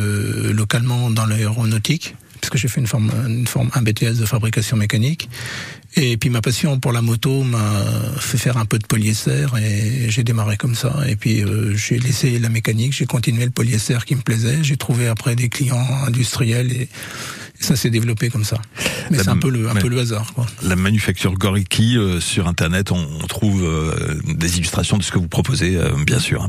localement 0.51 1.11
dans 1.11 1.27
l'aéronautique 1.27 2.15
parce 2.45 2.51
que 2.51 2.57
j'ai 2.59 2.67
fait 2.67 2.79
une 2.79 2.85
forme, 2.85 3.11
une 3.27 3.47
un 3.73 3.81
BTS 3.81 4.19
de 4.19 4.25
fabrication 4.27 4.77
mécanique. 4.77 5.29
Et 5.95 6.15
puis 6.15 6.29
ma 6.29 6.41
passion 6.41 6.79
pour 6.79 6.91
la 6.91 7.01
moto 7.01 7.41
m'a 7.41 7.83
fait 8.19 8.37
faire 8.37 8.57
un 8.57 8.65
peu 8.65 8.77
de 8.77 8.85
polyester 8.85 9.47
et 9.59 10.11
j'ai 10.11 10.23
démarré 10.23 10.55
comme 10.55 10.75
ça. 10.75 10.93
Et 11.07 11.15
puis 11.15 11.41
euh, 11.41 11.75
j'ai 11.75 11.97
laissé 11.97 12.37
la 12.37 12.49
mécanique, 12.49 12.93
j'ai 12.93 13.07
continué 13.07 13.45
le 13.45 13.49
polyester 13.49 13.97
qui 14.05 14.13
me 14.13 14.21
plaisait. 14.21 14.63
J'ai 14.63 14.77
trouvé 14.77 15.07
après 15.07 15.35
des 15.35 15.49
clients 15.49 15.87
industriels 16.05 16.71
et 16.71 16.87
ça 17.59 17.75
s'est 17.75 17.89
développé 17.89 18.29
comme 18.29 18.43
ça. 18.43 18.61
Mais 19.11 19.19
c'est 19.19 19.29
un 19.29 19.37
peu 19.37 19.49
le 19.49 19.69
un 19.69 19.75
peu 19.75 19.87
le 19.87 19.99
hasard. 19.99 20.33
Quoi. 20.33 20.45
La 20.63 20.75
manufacture 20.75 21.33
Goriki 21.33 21.97
sur 22.19 22.47
internet, 22.47 22.91
on, 22.91 23.05
trouve 23.27 23.65
des 24.25 24.57
illustrations 24.57 24.97
de 24.97 25.03
ce 25.03 25.11
que 25.11 25.19
vous 25.19 25.27
proposez, 25.27 25.77
bien 26.05 26.19
sûr. 26.19 26.47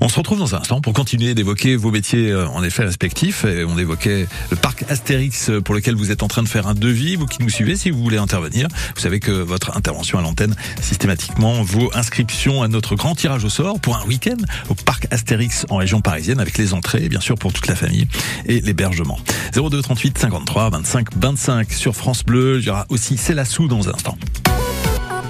On 0.00 0.08
se 0.08 0.16
retrouve 0.16 0.38
dans 0.38 0.54
un 0.54 0.60
instant 0.60 0.80
pour 0.80 0.92
continuer 0.92 1.34
d'évoquer 1.34 1.76
vos 1.76 1.90
métiers 1.90 2.34
en 2.34 2.62
effet 2.62 2.84
respectifs. 2.84 3.44
Et 3.44 3.64
on 3.64 3.78
évoquait 3.78 4.26
le 4.50 4.56
parc 4.56 4.84
Astérix 4.88 5.50
pour 5.64 5.74
lequel 5.74 5.94
vous 5.94 6.10
êtes 6.10 6.22
en 6.22 6.28
train 6.28 6.42
de 6.42 6.48
faire 6.48 6.66
un 6.66 6.74
devis. 6.74 7.16
Vous 7.16 7.26
qui 7.26 7.42
nous 7.42 7.48
suivez, 7.48 7.76
si 7.76 7.90
vous 7.90 8.02
voulez 8.02 8.18
intervenir, 8.18 8.68
vous 8.94 9.00
savez 9.00 9.20
que 9.20 9.30
votre 9.30 9.76
intervention 9.76 10.18
à 10.18 10.22
l'antenne 10.22 10.54
systématiquement 10.80 11.62
vaut 11.62 11.90
inscription 11.94 12.62
à 12.62 12.68
notre 12.68 12.94
grand 12.94 13.14
tirage 13.14 13.44
au 13.44 13.48
sort 13.48 13.80
pour 13.80 13.96
un 13.96 14.04
week-end 14.06 14.36
au 14.68 14.74
parc 14.74 15.06
Astérix 15.10 15.66
en 15.70 15.76
région 15.76 16.00
parisienne 16.00 16.40
avec 16.40 16.58
les 16.58 16.74
entrées, 16.74 17.08
bien 17.08 17.20
sûr 17.20 17.36
pour 17.36 17.52
toute 17.52 17.66
la 17.66 17.74
famille 17.74 18.06
et 18.46 18.60
l'hébergement. 18.60 19.18
02 19.54 19.82
38 19.82 20.18
53 20.32 20.70
25 20.70 21.08
25 21.14 21.72
sur 21.72 21.94
France 21.94 22.24
Bleu. 22.24 22.58
Il 22.58 22.64
y 22.64 22.70
aura 22.70 22.86
aussi 22.88 23.18
C'est 23.18 23.34
la 23.34 23.44
sous 23.44 23.68
dans 23.68 23.86
un 23.90 23.92
instant. 23.92 24.16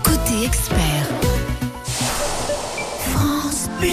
Côté 0.05 0.45
expert. 0.45 0.79
France 3.11 3.69
Bleu. 3.81 3.89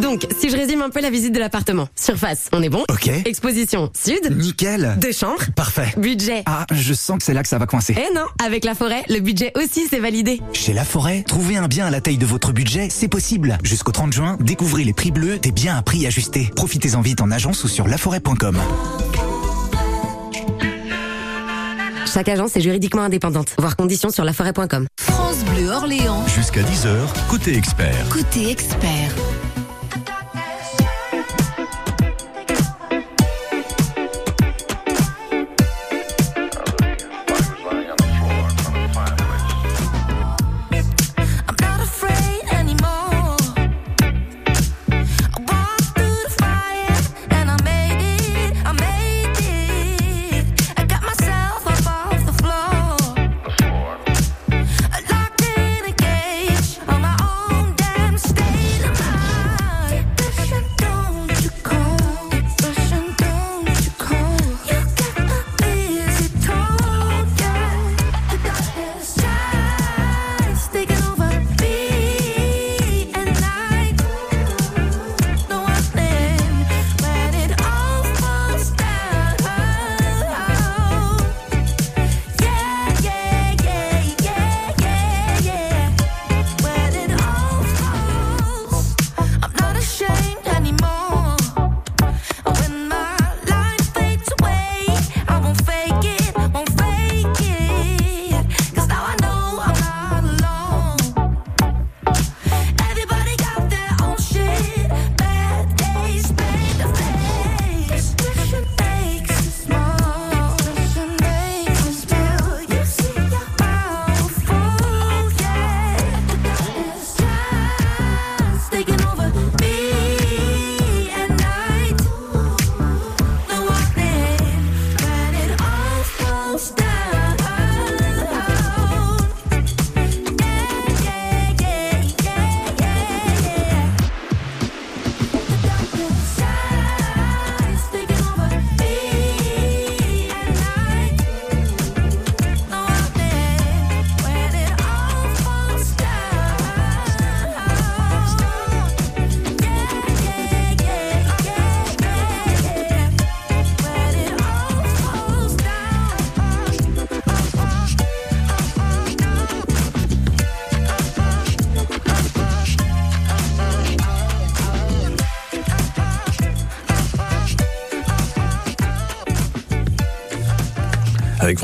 Donc, 0.00 0.26
si 0.40 0.48
je 0.48 0.56
résume 0.56 0.80
un 0.80 0.88
peu 0.88 1.02
la 1.02 1.10
visite 1.10 1.34
de 1.34 1.38
l'appartement. 1.38 1.88
Surface, 1.94 2.48
on 2.54 2.62
est 2.62 2.70
bon. 2.70 2.84
Ok. 2.90 3.10
Exposition, 3.26 3.90
sud. 3.92 4.34
Nickel. 4.34 4.96
Deux 4.98 5.12
chambres. 5.12 5.44
Parfait. 5.54 5.92
Budget. 5.98 6.42
Ah, 6.46 6.64
je 6.72 6.94
sens 6.94 7.18
que 7.18 7.24
c'est 7.24 7.34
là 7.34 7.42
que 7.42 7.48
ça 7.48 7.58
va 7.58 7.66
coincer. 7.66 7.94
Eh 7.98 8.14
non, 8.14 8.24
avec 8.42 8.64
la 8.64 8.74
forêt, 8.74 9.02
le 9.10 9.20
budget 9.20 9.52
aussi 9.56 9.86
c'est 9.90 10.00
validé. 10.00 10.40
Chez 10.54 10.72
La 10.72 10.86
Forêt, 10.86 11.22
trouver 11.22 11.58
un 11.58 11.68
bien 11.68 11.84
à 11.84 11.90
la 11.90 12.00
taille 12.00 12.18
de 12.18 12.26
votre 12.26 12.52
budget, 12.52 12.88
c'est 12.90 13.08
possible. 13.08 13.58
Jusqu'au 13.62 13.92
30 13.92 14.14
juin, 14.14 14.38
découvrez 14.40 14.84
les 14.84 14.94
prix 14.94 15.10
bleus 15.10 15.38
des 15.38 15.52
biens 15.52 15.76
à 15.76 15.82
prix 15.82 16.06
ajustés. 16.06 16.50
Profitez-en 16.56 17.02
vite 17.02 17.20
en 17.20 17.30
agence 17.30 17.62
ou 17.64 17.68
sur 17.68 17.86
laforêt.com. 17.86 18.58
Chaque 22.14 22.28
agence 22.28 22.54
est 22.54 22.60
juridiquement 22.60 23.02
indépendante. 23.02 23.56
Voir 23.58 23.74
conditions 23.74 24.08
sur 24.08 24.22
laforêt.com. 24.22 24.86
France 25.00 25.44
Bleu 25.46 25.68
Orléans. 25.70 26.24
Jusqu'à 26.28 26.60
10h, 26.60 27.28
côté 27.28 27.56
expert. 27.56 28.08
Côté 28.08 28.50
expert. 28.50 29.12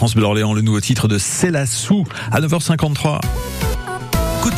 France 0.00 0.14
Bleu 0.14 0.24
Orléans, 0.24 0.54
le 0.54 0.62
nouveau 0.62 0.80
titre 0.80 1.08
de 1.08 1.18
C'est 1.18 1.50
la 1.50 1.66
sous 1.66 2.06
à 2.32 2.40
9h53. 2.40 3.20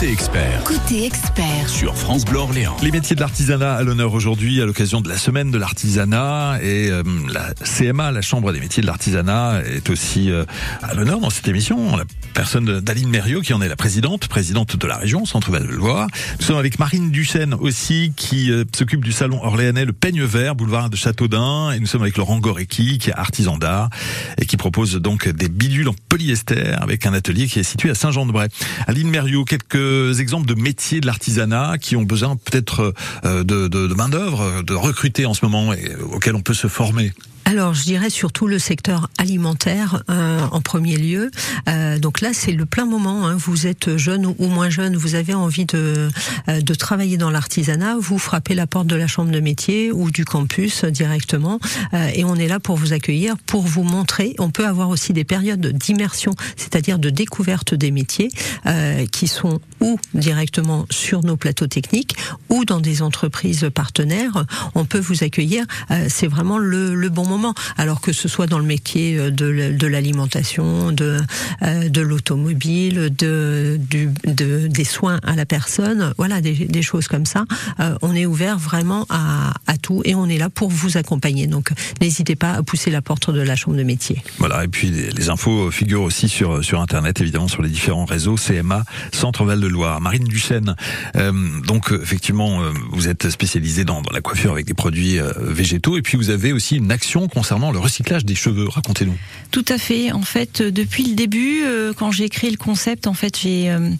Côté 0.03 0.15
expert. 0.15 0.65
Côté 0.65 1.05
expert. 1.07 1.69
Sur 1.69 1.97
France 1.97 2.25
Bleu 2.25 2.41
Orléans. 2.41 2.77
Les 2.83 2.91
métiers 2.91 3.15
de 3.15 3.21
l'artisanat 3.21 3.75
à 3.77 3.85
l'honneur 3.85 4.13
aujourd'hui 4.15 4.61
à 4.61 4.67
l'occasion 4.67 5.01
de 5.01 5.09
la 5.09 5.17
semaine 5.17 5.53
de 5.53 5.59
l'artisanat 5.59 6.59
et 6.61 6.91
euh, 6.91 7.05
la 7.33 7.55
CMA, 7.55 8.11
la 8.11 8.21
Chambre 8.21 8.53
des 8.53 8.59
métiers 8.59 8.81
de 8.81 8.89
l'artisanat, 8.89 9.63
est 9.65 9.91
aussi 9.91 10.29
euh, 10.29 10.45
à 10.83 10.95
l'honneur 10.95 11.21
dans 11.21 11.31
cette 11.31 11.47
émission. 11.47 11.97
La 11.97 12.03
personne 12.35 12.81
d'Aline 12.81 13.11
Mériot 13.11 13.43
qui 13.43 13.55
en 13.55 13.63
est 13.63 13.69
la 13.69 13.77
présidente, 13.77 14.27
présidente 14.27 14.77
de 14.77 14.87
la 14.89 14.97
région 14.97 15.25
Centre-Val 15.25 15.69
de 15.69 15.73
Loire. 15.73 16.09
Nous 16.41 16.47
sommes 16.47 16.59
avec 16.59 16.81
Marine 16.81 17.13
Duchesne 17.13 17.55
aussi 17.55 18.13
qui 18.17 18.51
euh, 18.51 18.65
s'occupe 18.77 19.05
du 19.05 19.13
salon 19.13 19.39
orléanais 19.45 19.85
Le 19.85 19.93
Peigne 19.93 20.25
Vert, 20.25 20.57
boulevard 20.57 20.91
de 20.91 20.97
Châteaudun. 20.97 21.71
Et 21.71 21.79
nous 21.79 21.87
sommes 21.87 22.03
avec 22.03 22.17
Laurent 22.17 22.41
Gorecki 22.41 22.99
qui 22.99 23.11
est 23.11 23.15
artisan 23.15 23.57
d'art 23.57 23.89
et 24.37 24.47
qui 24.47 24.57
propose 24.57 24.97
donc 24.97 25.29
des 25.29 25.49
bidules 25.49 25.89
en 25.89 25.95
polyester 26.09 26.73
avec 26.73 27.07
un 27.07 27.15
atelier 27.15 27.47
qui 27.47 27.61
est 27.61 27.63
situé 27.63 27.91
à 27.91 27.95
Saint-Jean-de-Bray. 27.95 28.49
Aline 28.89 29.09
Mériot, 29.09 29.45
quelques 29.45 29.92
exemples 30.19 30.47
de 30.47 30.55
métiers 30.55 31.01
de 31.01 31.07
l'artisanat 31.07 31.79
qui 31.79 31.97
ont 31.97 32.03
besoin 32.03 32.37
peut-être 32.37 32.95
euh, 33.25 33.45
de, 33.45 33.69
de, 33.69 33.87
de 33.87 33.95
main-d'œuvre, 33.95 34.63
de 34.63 34.75
recruter 34.75 35.27
en 35.27 35.35
ce 35.35 35.45
moment 35.45 35.73
et 35.73 35.95
auxquels 36.13 36.35
on 36.35 36.43
peut 36.43 36.55
se 36.55 36.69
former 36.69 37.13
alors, 37.53 37.75
je 37.75 37.83
dirais 37.83 38.09
surtout 38.09 38.47
le 38.47 38.59
secteur 38.59 39.11
alimentaire 39.19 40.03
euh, 40.09 40.41
en 40.53 40.63
premier 40.63 40.97
lieu. 40.97 41.31
Euh, 41.69 41.99
donc 41.99 42.23
là, 42.23 42.31
c'est 42.33 42.53
le 42.53 42.65
plein 42.65 42.87
moment. 42.87 43.27
Hein. 43.27 43.37
Vous 43.39 43.67
êtes 43.67 43.99
jeune 43.99 44.25
ou, 44.25 44.47
moins 44.47 44.71
jeune, 44.71 44.97
vous 44.97 45.17
avez 45.17 45.35
envie 45.35 45.67
de, 45.67 46.09
euh, 46.49 46.61
de 46.63 46.75
travailler 46.75 47.19
dans 47.19 47.29
l'artisanat, 47.29 47.97
vous 48.01 48.17
frappez 48.17 48.55
la 48.55 48.67
porte 48.67 48.87
de 48.87 48.97
la 48.97 49.07
chambre 49.07 49.31
de 49.31 49.41
métier 49.41 49.93
ou 49.93 50.11
du 50.11 50.25
campus 50.25 50.87
directement, 50.87 51.61
euh, 51.93 52.09
et 52.15 52.25
on 52.25 52.37
est 52.37 52.49
là 52.49 52.59
pour 52.59 52.77
vous 52.77 52.95
accueillir, 52.95 53.37
pour 53.45 53.61
vous 53.61 53.83
montrer. 53.83 54.35
On 54.39 54.51
peut 54.51 54.67
avoir 54.67 54.89
aussi 54.89 55.13
des 55.13 55.25
périodes 55.25 55.67
d'immersion, 55.77 56.35
c'est-à-dire 56.57 56.99
de 56.99 57.11
découverte 57.11 57.75
des 57.75 57.91
métiers, 57.91 58.31
euh, 58.65 59.05
qui 59.13 59.29
sont 59.29 59.61
ou 59.81 59.99
directement 60.15 60.87
sur 60.89 61.23
nos 61.23 61.37
plateaux 61.37 61.67
techniques 61.67 62.17
ou 62.49 62.65
dans 62.65 62.81
des 62.81 63.03
entreprises 63.03 63.69
partenaires. 63.75 64.47
On 64.75 64.87
peut 64.87 65.01
vous 65.01 65.23
accueillir. 65.23 65.67
c'est 66.09 66.29
vraiment 66.29 66.57
le, 66.57 66.95
le 66.95 67.09
bon 67.11 67.27
moment 67.27 67.42
moment. 67.43 67.55
Alors 67.77 68.01
que 68.01 68.13
ce 68.13 68.29
soit 68.29 68.47
dans 68.47 68.59
le 68.59 68.65
métier 68.65 69.19
euh, 69.19 69.31
de, 69.31 69.87
l'alimentation, 69.87 70.93
de, 70.93 71.19
euh, 71.63 71.89
de 71.89 72.01
l'automobile, 72.01 73.15
de, 73.17 73.79
de, 73.89 74.67
des 74.69 74.85
soins 74.85 75.19
à 75.25 75.35
la 75.35 75.45
personne, 75.45 76.15
voilà, 76.17 76.41
des, 76.41 76.53
des 76.53 76.83
choses 76.83 77.09
comme 77.09 77.27
ça. 77.27 77.45
Euh, 77.81 77.97
on 78.03 78.15
est 78.15 78.27
ouvert 78.27 78.59
vraiment 78.59 79.07
à, 79.11 79.55
à 79.67 79.77
tout 79.77 80.03
et 80.05 80.15
on 80.15 80.27
est 80.27 80.39
là 80.39 80.49
pour 80.49 80.71
vous 80.71 80.97
accompagner. 80.97 81.47
Donc 81.47 81.71
n'hésitez 82.01 82.37
pas 82.37 82.53
à 82.53 82.63
pousser 82.63 82.91
la 82.91 83.03
porte 83.03 83.31
de 83.31 83.41
la 83.41 83.57
chambre 83.57 83.77
de 83.77 83.83
métier. 83.83 84.23
Voilà, 84.39 84.65
et 84.65 84.69
puis 84.69 84.89
les, 84.91 85.11
les 85.11 85.29
infos 85.29 85.71
figurent 85.71 86.03
aussi 86.03 86.29
sur 86.29 86.65
sur 86.65 86.81
internet, 86.81 87.21
évidemment 87.21 87.49
sur 87.49 87.63
les 87.63 87.69
différents 87.69 88.05
réseaux 88.05 88.37
CMA 88.37 88.85
Centre 89.13 89.45
Val 89.45 89.61
de 89.61 89.67
Loire. 89.67 90.01
Marine 90.01 90.25
Duchesne, 90.25 90.77
euh, 91.17 91.33
donc 91.67 91.93
effectivement, 91.93 92.63
euh, 92.63 92.71
vous 92.93 93.09
êtes 93.09 93.31
spécialisée 93.31 93.85
dans, 93.85 94.03
dans 94.03 94.13
la 94.13 94.21
coiffure 94.21 94.53
avec 94.53 94.67
des 94.67 94.75
produits 94.75 95.19
végétaux, 95.39 95.97
et 95.97 96.03
puis 96.03 96.17
vous 96.17 96.31
avez 96.31 96.53
aussi 96.53 96.77
une 96.77 96.93
action 96.93 97.29
concernant 97.33 97.73
le 97.73 97.79
recyclage 97.79 98.25
des 98.25 98.35
cheveux. 98.35 98.69
Racontez-nous. 98.69 99.17
Tout 99.51 99.65
à 99.69 99.79
fait. 99.79 100.13
En 100.13 100.23
fait, 100.23 100.61
euh, 100.61 100.71
depuis 100.71 101.05
le 101.05 101.15
début, 101.15 101.63
euh, 101.65 101.93
quand 101.95 102.11
j'ai 102.11 102.29
créé 102.29 102.51
le 102.51 102.57
concept, 102.57 103.07
en 103.07 103.15
fait, 103.15 103.39
j'ai 103.41 103.71
euh, 103.71 103.91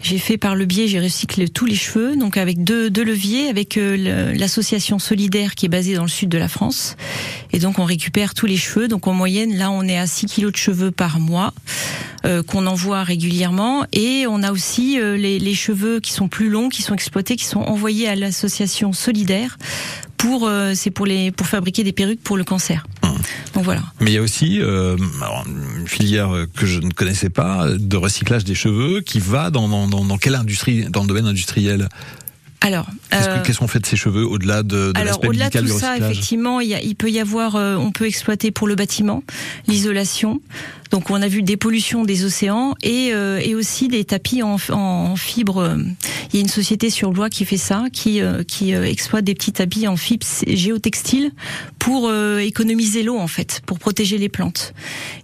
j'ai 0.00 0.18
fait 0.18 0.38
par 0.38 0.54
le 0.54 0.64
biais, 0.64 0.88
j'ai 0.88 1.00
recyclé 1.00 1.48
tous 1.48 1.66
les 1.66 1.74
cheveux, 1.74 2.16
donc 2.16 2.36
avec 2.36 2.62
deux, 2.62 2.88
leviers, 2.88 3.48
avec 3.48 3.78
l'association 3.78 5.00
solidaire 5.00 5.56
qui 5.56 5.66
est 5.66 5.68
basée 5.68 5.94
dans 5.94 6.02
le 6.02 6.08
sud 6.08 6.28
de 6.28 6.38
la 6.38 6.46
France. 6.46 6.96
Et 7.52 7.58
donc 7.58 7.80
on 7.80 7.84
récupère 7.84 8.34
tous 8.34 8.46
les 8.46 8.56
cheveux. 8.56 8.86
Donc 8.86 9.08
en 9.08 9.12
moyenne, 9.12 9.56
là, 9.56 9.72
on 9.72 9.82
est 9.82 9.98
à 9.98 10.06
6 10.06 10.26
kilos 10.26 10.52
de 10.52 10.56
cheveux 10.56 10.92
par 10.92 11.18
mois 11.18 11.52
qu'on 12.46 12.66
envoie 12.66 13.02
régulièrement. 13.02 13.86
Et 13.92 14.26
on 14.28 14.44
a 14.44 14.52
aussi 14.52 15.00
les 15.00 15.54
cheveux 15.54 15.98
qui 15.98 16.12
sont 16.12 16.28
plus 16.28 16.48
longs, 16.48 16.68
qui 16.68 16.82
sont 16.82 16.94
exploités, 16.94 17.34
qui 17.34 17.46
sont 17.46 17.60
envoyés 17.60 18.08
à 18.08 18.14
l'association 18.14 18.92
solidaire 18.92 19.58
pour 20.18 20.46
euh, 20.46 20.72
c'est 20.74 20.90
pour 20.90 21.06
les 21.06 21.30
pour 21.32 21.46
fabriquer 21.46 21.82
des 21.84 21.92
perruques 21.92 22.22
pour 22.22 22.36
le 22.36 22.44
cancer. 22.44 22.86
Donc 23.54 23.64
voilà. 23.64 23.82
Mais 24.00 24.10
il 24.10 24.14
y 24.14 24.18
a 24.18 24.22
aussi 24.22 24.60
euh, 24.60 24.96
une 25.80 25.88
filière 25.88 26.30
que 26.54 26.66
je 26.66 26.80
ne 26.80 26.90
connaissais 26.90 27.30
pas 27.30 27.66
de 27.76 27.96
recyclage 27.96 28.44
des 28.44 28.54
cheveux 28.54 29.00
qui 29.00 29.18
va 29.20 29.50
dans, 29.50 29.68
dans, 29.68 29.88
dans, 29.88 30.04
dans 30.04 30.18
quelle 30.18 30.34
industrie 30.34 30.84
Dans 30.90 31.02
le 31.02 31.08
domaine 31.08 31.26
industriel? 31.26 31.88
Alors, 32.60 32.86
Qu'est-ce 33.10 33.28
euh, 33.28 33.42
qu'est-ce 33.44 33.58
qu'on 33.60 33.68
fait 33.68 33.78
de 33.78 33.86
ces 33.86 33.96
cheveux 33.96 34.26
au-delà 34.26 34.62
de, 34.64 34.90
de 34.92 35.00
Alors 35.00 35.24
au-delà 35.24 35.48
de 35.48 35.60
tout 35.60 35.68
ça, 35.78 35.96
effectivement, 35.96 36.60
il, 36.60 36.68
y 36.68 36.74
a- 36.74 36.82
il 36.82 36.96
peut 36.96 37.08
y 37.10 37.20
avoir, 37.20 37.54
euh, 37.54 37.76
on 37.76 37.92
peut 37.92 38.06
exploiter 38.06 38.50
pour 38.50 38.66
le 38.66 38.74
bâtiment, 38.74 39.22
l'isolation. 39.68 40.40
Donc 40.90 41.10
on 41.10 41.20
a 41.20 41.28
vu 41.28 41.42
des 41.42 41.56
pollutions 41.56 42.04
des 42.04 42.24
océans 42.24 42.74
et, 42.82 43.10
euh, 43.12 43.40
et 43.42 43.54
aussi 43.54 43.88
des 43.88 44.04
tapis 44.04 44.42
en, 44.42 44.56
en, 44.70 45.16
fibre. 45.16 45.76
Il 46.32 46.36
y 46.36 46.38
a 46.38 46.40
une 46.40 46.48
société 46.48 46.90
sur 46.90 47.10
Blois 47.10 47.28
qui 47.30 47.44
fait 47.44 47.56
ça, 47.56 47.84
qui, 47.92 48.20
euh, 48.20 48.42
qui 48.42 48.74
euh, 48.74 48.84
exploite 48.84 49.24
des 49.24 49.34
petits 49.34 49.52
tapis 49.52 49.86
en 49.88 49.96
fibre 49.96 50.26
géotextile 50.46 51.32
pour 51.78 52.08
euh, 52.08 52.38
économiser 52.38 53.02
l'eau 53.02 53.18
en 53.18 53.26
fait, 53.26 53.60
pour 53.66 53.78
protéger 53.78 54.18
les 54.18 54.28
plantes. 54.28 54.74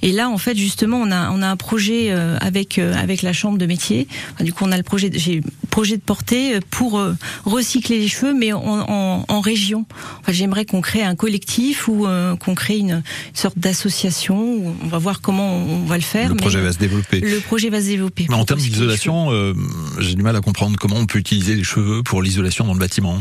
Et 0.03 0.13
là 0.13 0.29
en 0.29 0.39
fait 0.39 0.57
justement 0.57 0.99
on 0.99 1.11
a 1.11 1.31
on 1.31 1.43
a 1.43 1.49
un 1.49 1.57
projet 1.57 2.09
euh, 2.11 2.37
avec 2.41 2.79
euh, 2.79 2.95
avec 2.95 3.23
la 3.23 3.33
chambre 3.33 3.59
de 3.59 3.67
métier. 3.67 4.07
Du 4.41 4.53
coup 4.53 4.65
on 4.67 4.73
a 4.73 4.77
le 4.77 4.83
projet 4.83 5.11
de- 5.11 5.19
j'ai 5.19 5.43
projet 5.71 5.97
de 5.97 6.03
portée 6.03 6.61
pour 6.71 7.03
recycler 7.45 7.99
les 7.99 8.09
cheveux 8.09 8.33
mais 8.33 8.53
en, 8.53 8.61
en, 8.63 9.25
en 9.27 9.41
région. 9.41 9.87
Enfin, 10.21 10.33
j'aimerais 10.33 10.65
qu'on 10.65 10.81
crée 10.81 11.03
un 11.03 11.17
collectif 11.17 11.89
ou 11.89 12.07
qu'on 12.39 12.55
crée 12.55 12.79
une, 12.79 12.91
une 12.91 13.03
sorte 13.35 13.59
d'association. 13.59 14.75
On 14.83 14.87
va 14.87 14.99
voir 14.99 15.21
comment 15.21 15.54
on, 15.55 15.85
va 15.85 15.97
le 15.97 16.03
faire. 16.03 16.29
Le 16.29 16.35
mais 16.35 16.41
projet 16.41 16.61
va 16.61 16.73
se 16.73 16.79
développer. 16.79 17.21
Le 17.21 17.41
projet 17.41 17.71
va 17.71 17.81
se 17.81 17.87
développer. 17.87 18.27
Mais 18.29 18.35
en 18.35 18.45
termes 18.45 18.61
d'isolation, 18.61 19.31
euh, 19.31 19.55
j'ai 19.99 20.15
du 20.15 20.23
mal 20.23 20.37
à 20.37 20.41
comprendre 20.41 20.77
comment 20.79 20.97
on 20.97 21.07
peut 21.07 21.19
utiliser 21.19 21.55
les 21.55 21.65
cheveux 21.65 22.03
pour 22.03 22.23
l'isolation 22.23 22.65
dans 22.65 22.75
le 22.75 22.79
bâtiment. 22.79 23.21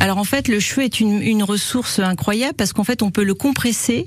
Alors 0.00 0.18
en 0.18 0.24
fait, 0.24 0.48
le 0.48 0.60
cheveu 0.60 0.84
est 0.84 1.00
une, 1.00 1.22
une 1.22 1.42
ressource 1.42 1.98
incroyable 1.98 2.54
parce 2.54 2.72
qu'en 2.72 2.84
fait, 2.84 3.02
on 3.02 3.10
peut 3.10 3.24
le 3.24 3.34
compresser, 3.34 4.06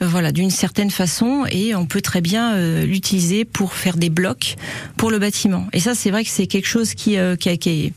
voilà, 0.00 0.32
d'une 0.32 0.50
certaine 0.50 0.90
façon, 0.90 1.44
et 1.50 1.74
on 1.74 1.86
peut 1.86 2.00
très 2.00 2.20
bien 2.20 2.54
euh, 2.54 2.84
l'utiliser 2.84 3.44
pour 3.44 3.74
faire 3.74 3.96
des 3.96 4.10
blocs 4.10 4.56
pour 4.96 5.10
le 5.10 5.18
bâtiment. 5.18 5.66
Et 5.72 5.80
ça, 5.80 5.94
c'est 5.94 6.10
vrai 6.10 6.24
que 6.24 6.30
c'est 6.30 6.46
quelque 6.46 6.68
chose 6.68 6.94
qui, 6.94 7.18
euh, 7.18 7.36
a, 7.44 7.50
été 7.50 7.92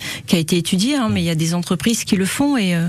étudié, 0.58 0.96
hein, 0.96 1.10
mais 1.10 1.22
il 1.22 1.26
y 1.26 1.30
a 1.30 1.36
des 1.36 1.54
entreprises 1.54 2.04
qui 2.04 2.16
le 2.16 2.26
font, 2.26 2.58
et, 2.58 2.76
euh, 2.76 2.88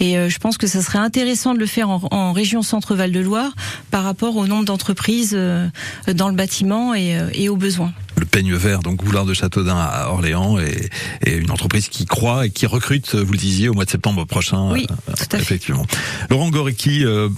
euh, 0.00 0.28
je 0.28 0.38
pense 0.38 0.58
que 0.58 0.66
ça 0.66 0.82
serait 0.82 0.98
intéressant 0.98 1.54
de 1.54 1.58
le 1.58 1.66
faire 1.66 1.88
en, 1.90 2.32
région 2.32 2.62
Centre-Val 2.62 3.12
de 3.12 3.20
Loire 3.20 3.54
par 3.90 4.04
rapport 4.04 4.36
au 4.36 4.46
nombre 4.46 4.64
d'entreprises 4.64 5.34
euh, 5.34 5.68
dans 6.12 6.28
le 6.28 6.34
bâtiment 6.34 6.94
et, 6.94 7.18
euh, 7.18 7.28
et 7.34 7.48
aux 7.48 7.56
besoins. 7.56 7.92
Le 8.18 8.24
peigne 8.24 8.54
vert, 8.54 8.80
donc 8.80 9.04
boulard 9.04 9.26
de 9.26 9.34
Châteaudun 9.34 9.76
à 9.76 10.08
Orléans, 10.08 10.58
et, 10.58 10.88
et 11.24 11.36
une 11.36 11.50
entreprise 11.50 11.88
qui 11.88 12.06
croit 12.06 12.46
et 12.46 12.50
qui 12.50 12.64
recrute, 12.64 13.14
vous 13.14 13.32
le 13.32 13.38
disiez, 13.38 13.68
au 13.68 13.74
mois 13.74 13.84
de 13.84 13.90
septembre 13.90 14.24
prochain. 14.24 14.70
Oui, 14.72 14.86
euh, 14.90 15.12
tout 15.14 15.24
à 15.24 15.36
fait. 15.36 15.42
effectivement. 15.42 15.86
Laurent 16.30 16.48
Gorecki, 16.48 17.04
euh, 17.04 17.28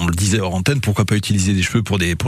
on 0.00 0.06
le 0.06 0.14
disait 0.14 0.40
hors 0.40 0.56
antenne, 0.56 0.80
pourquoi 0.80 1.04
pas 1.04 1.14
utiliser 1.14 1.52
des 1.52 1.62
cheveux 1.62 1.84
pour 1.84 1.98
des 1.98 2.16
pour 2.16 2.26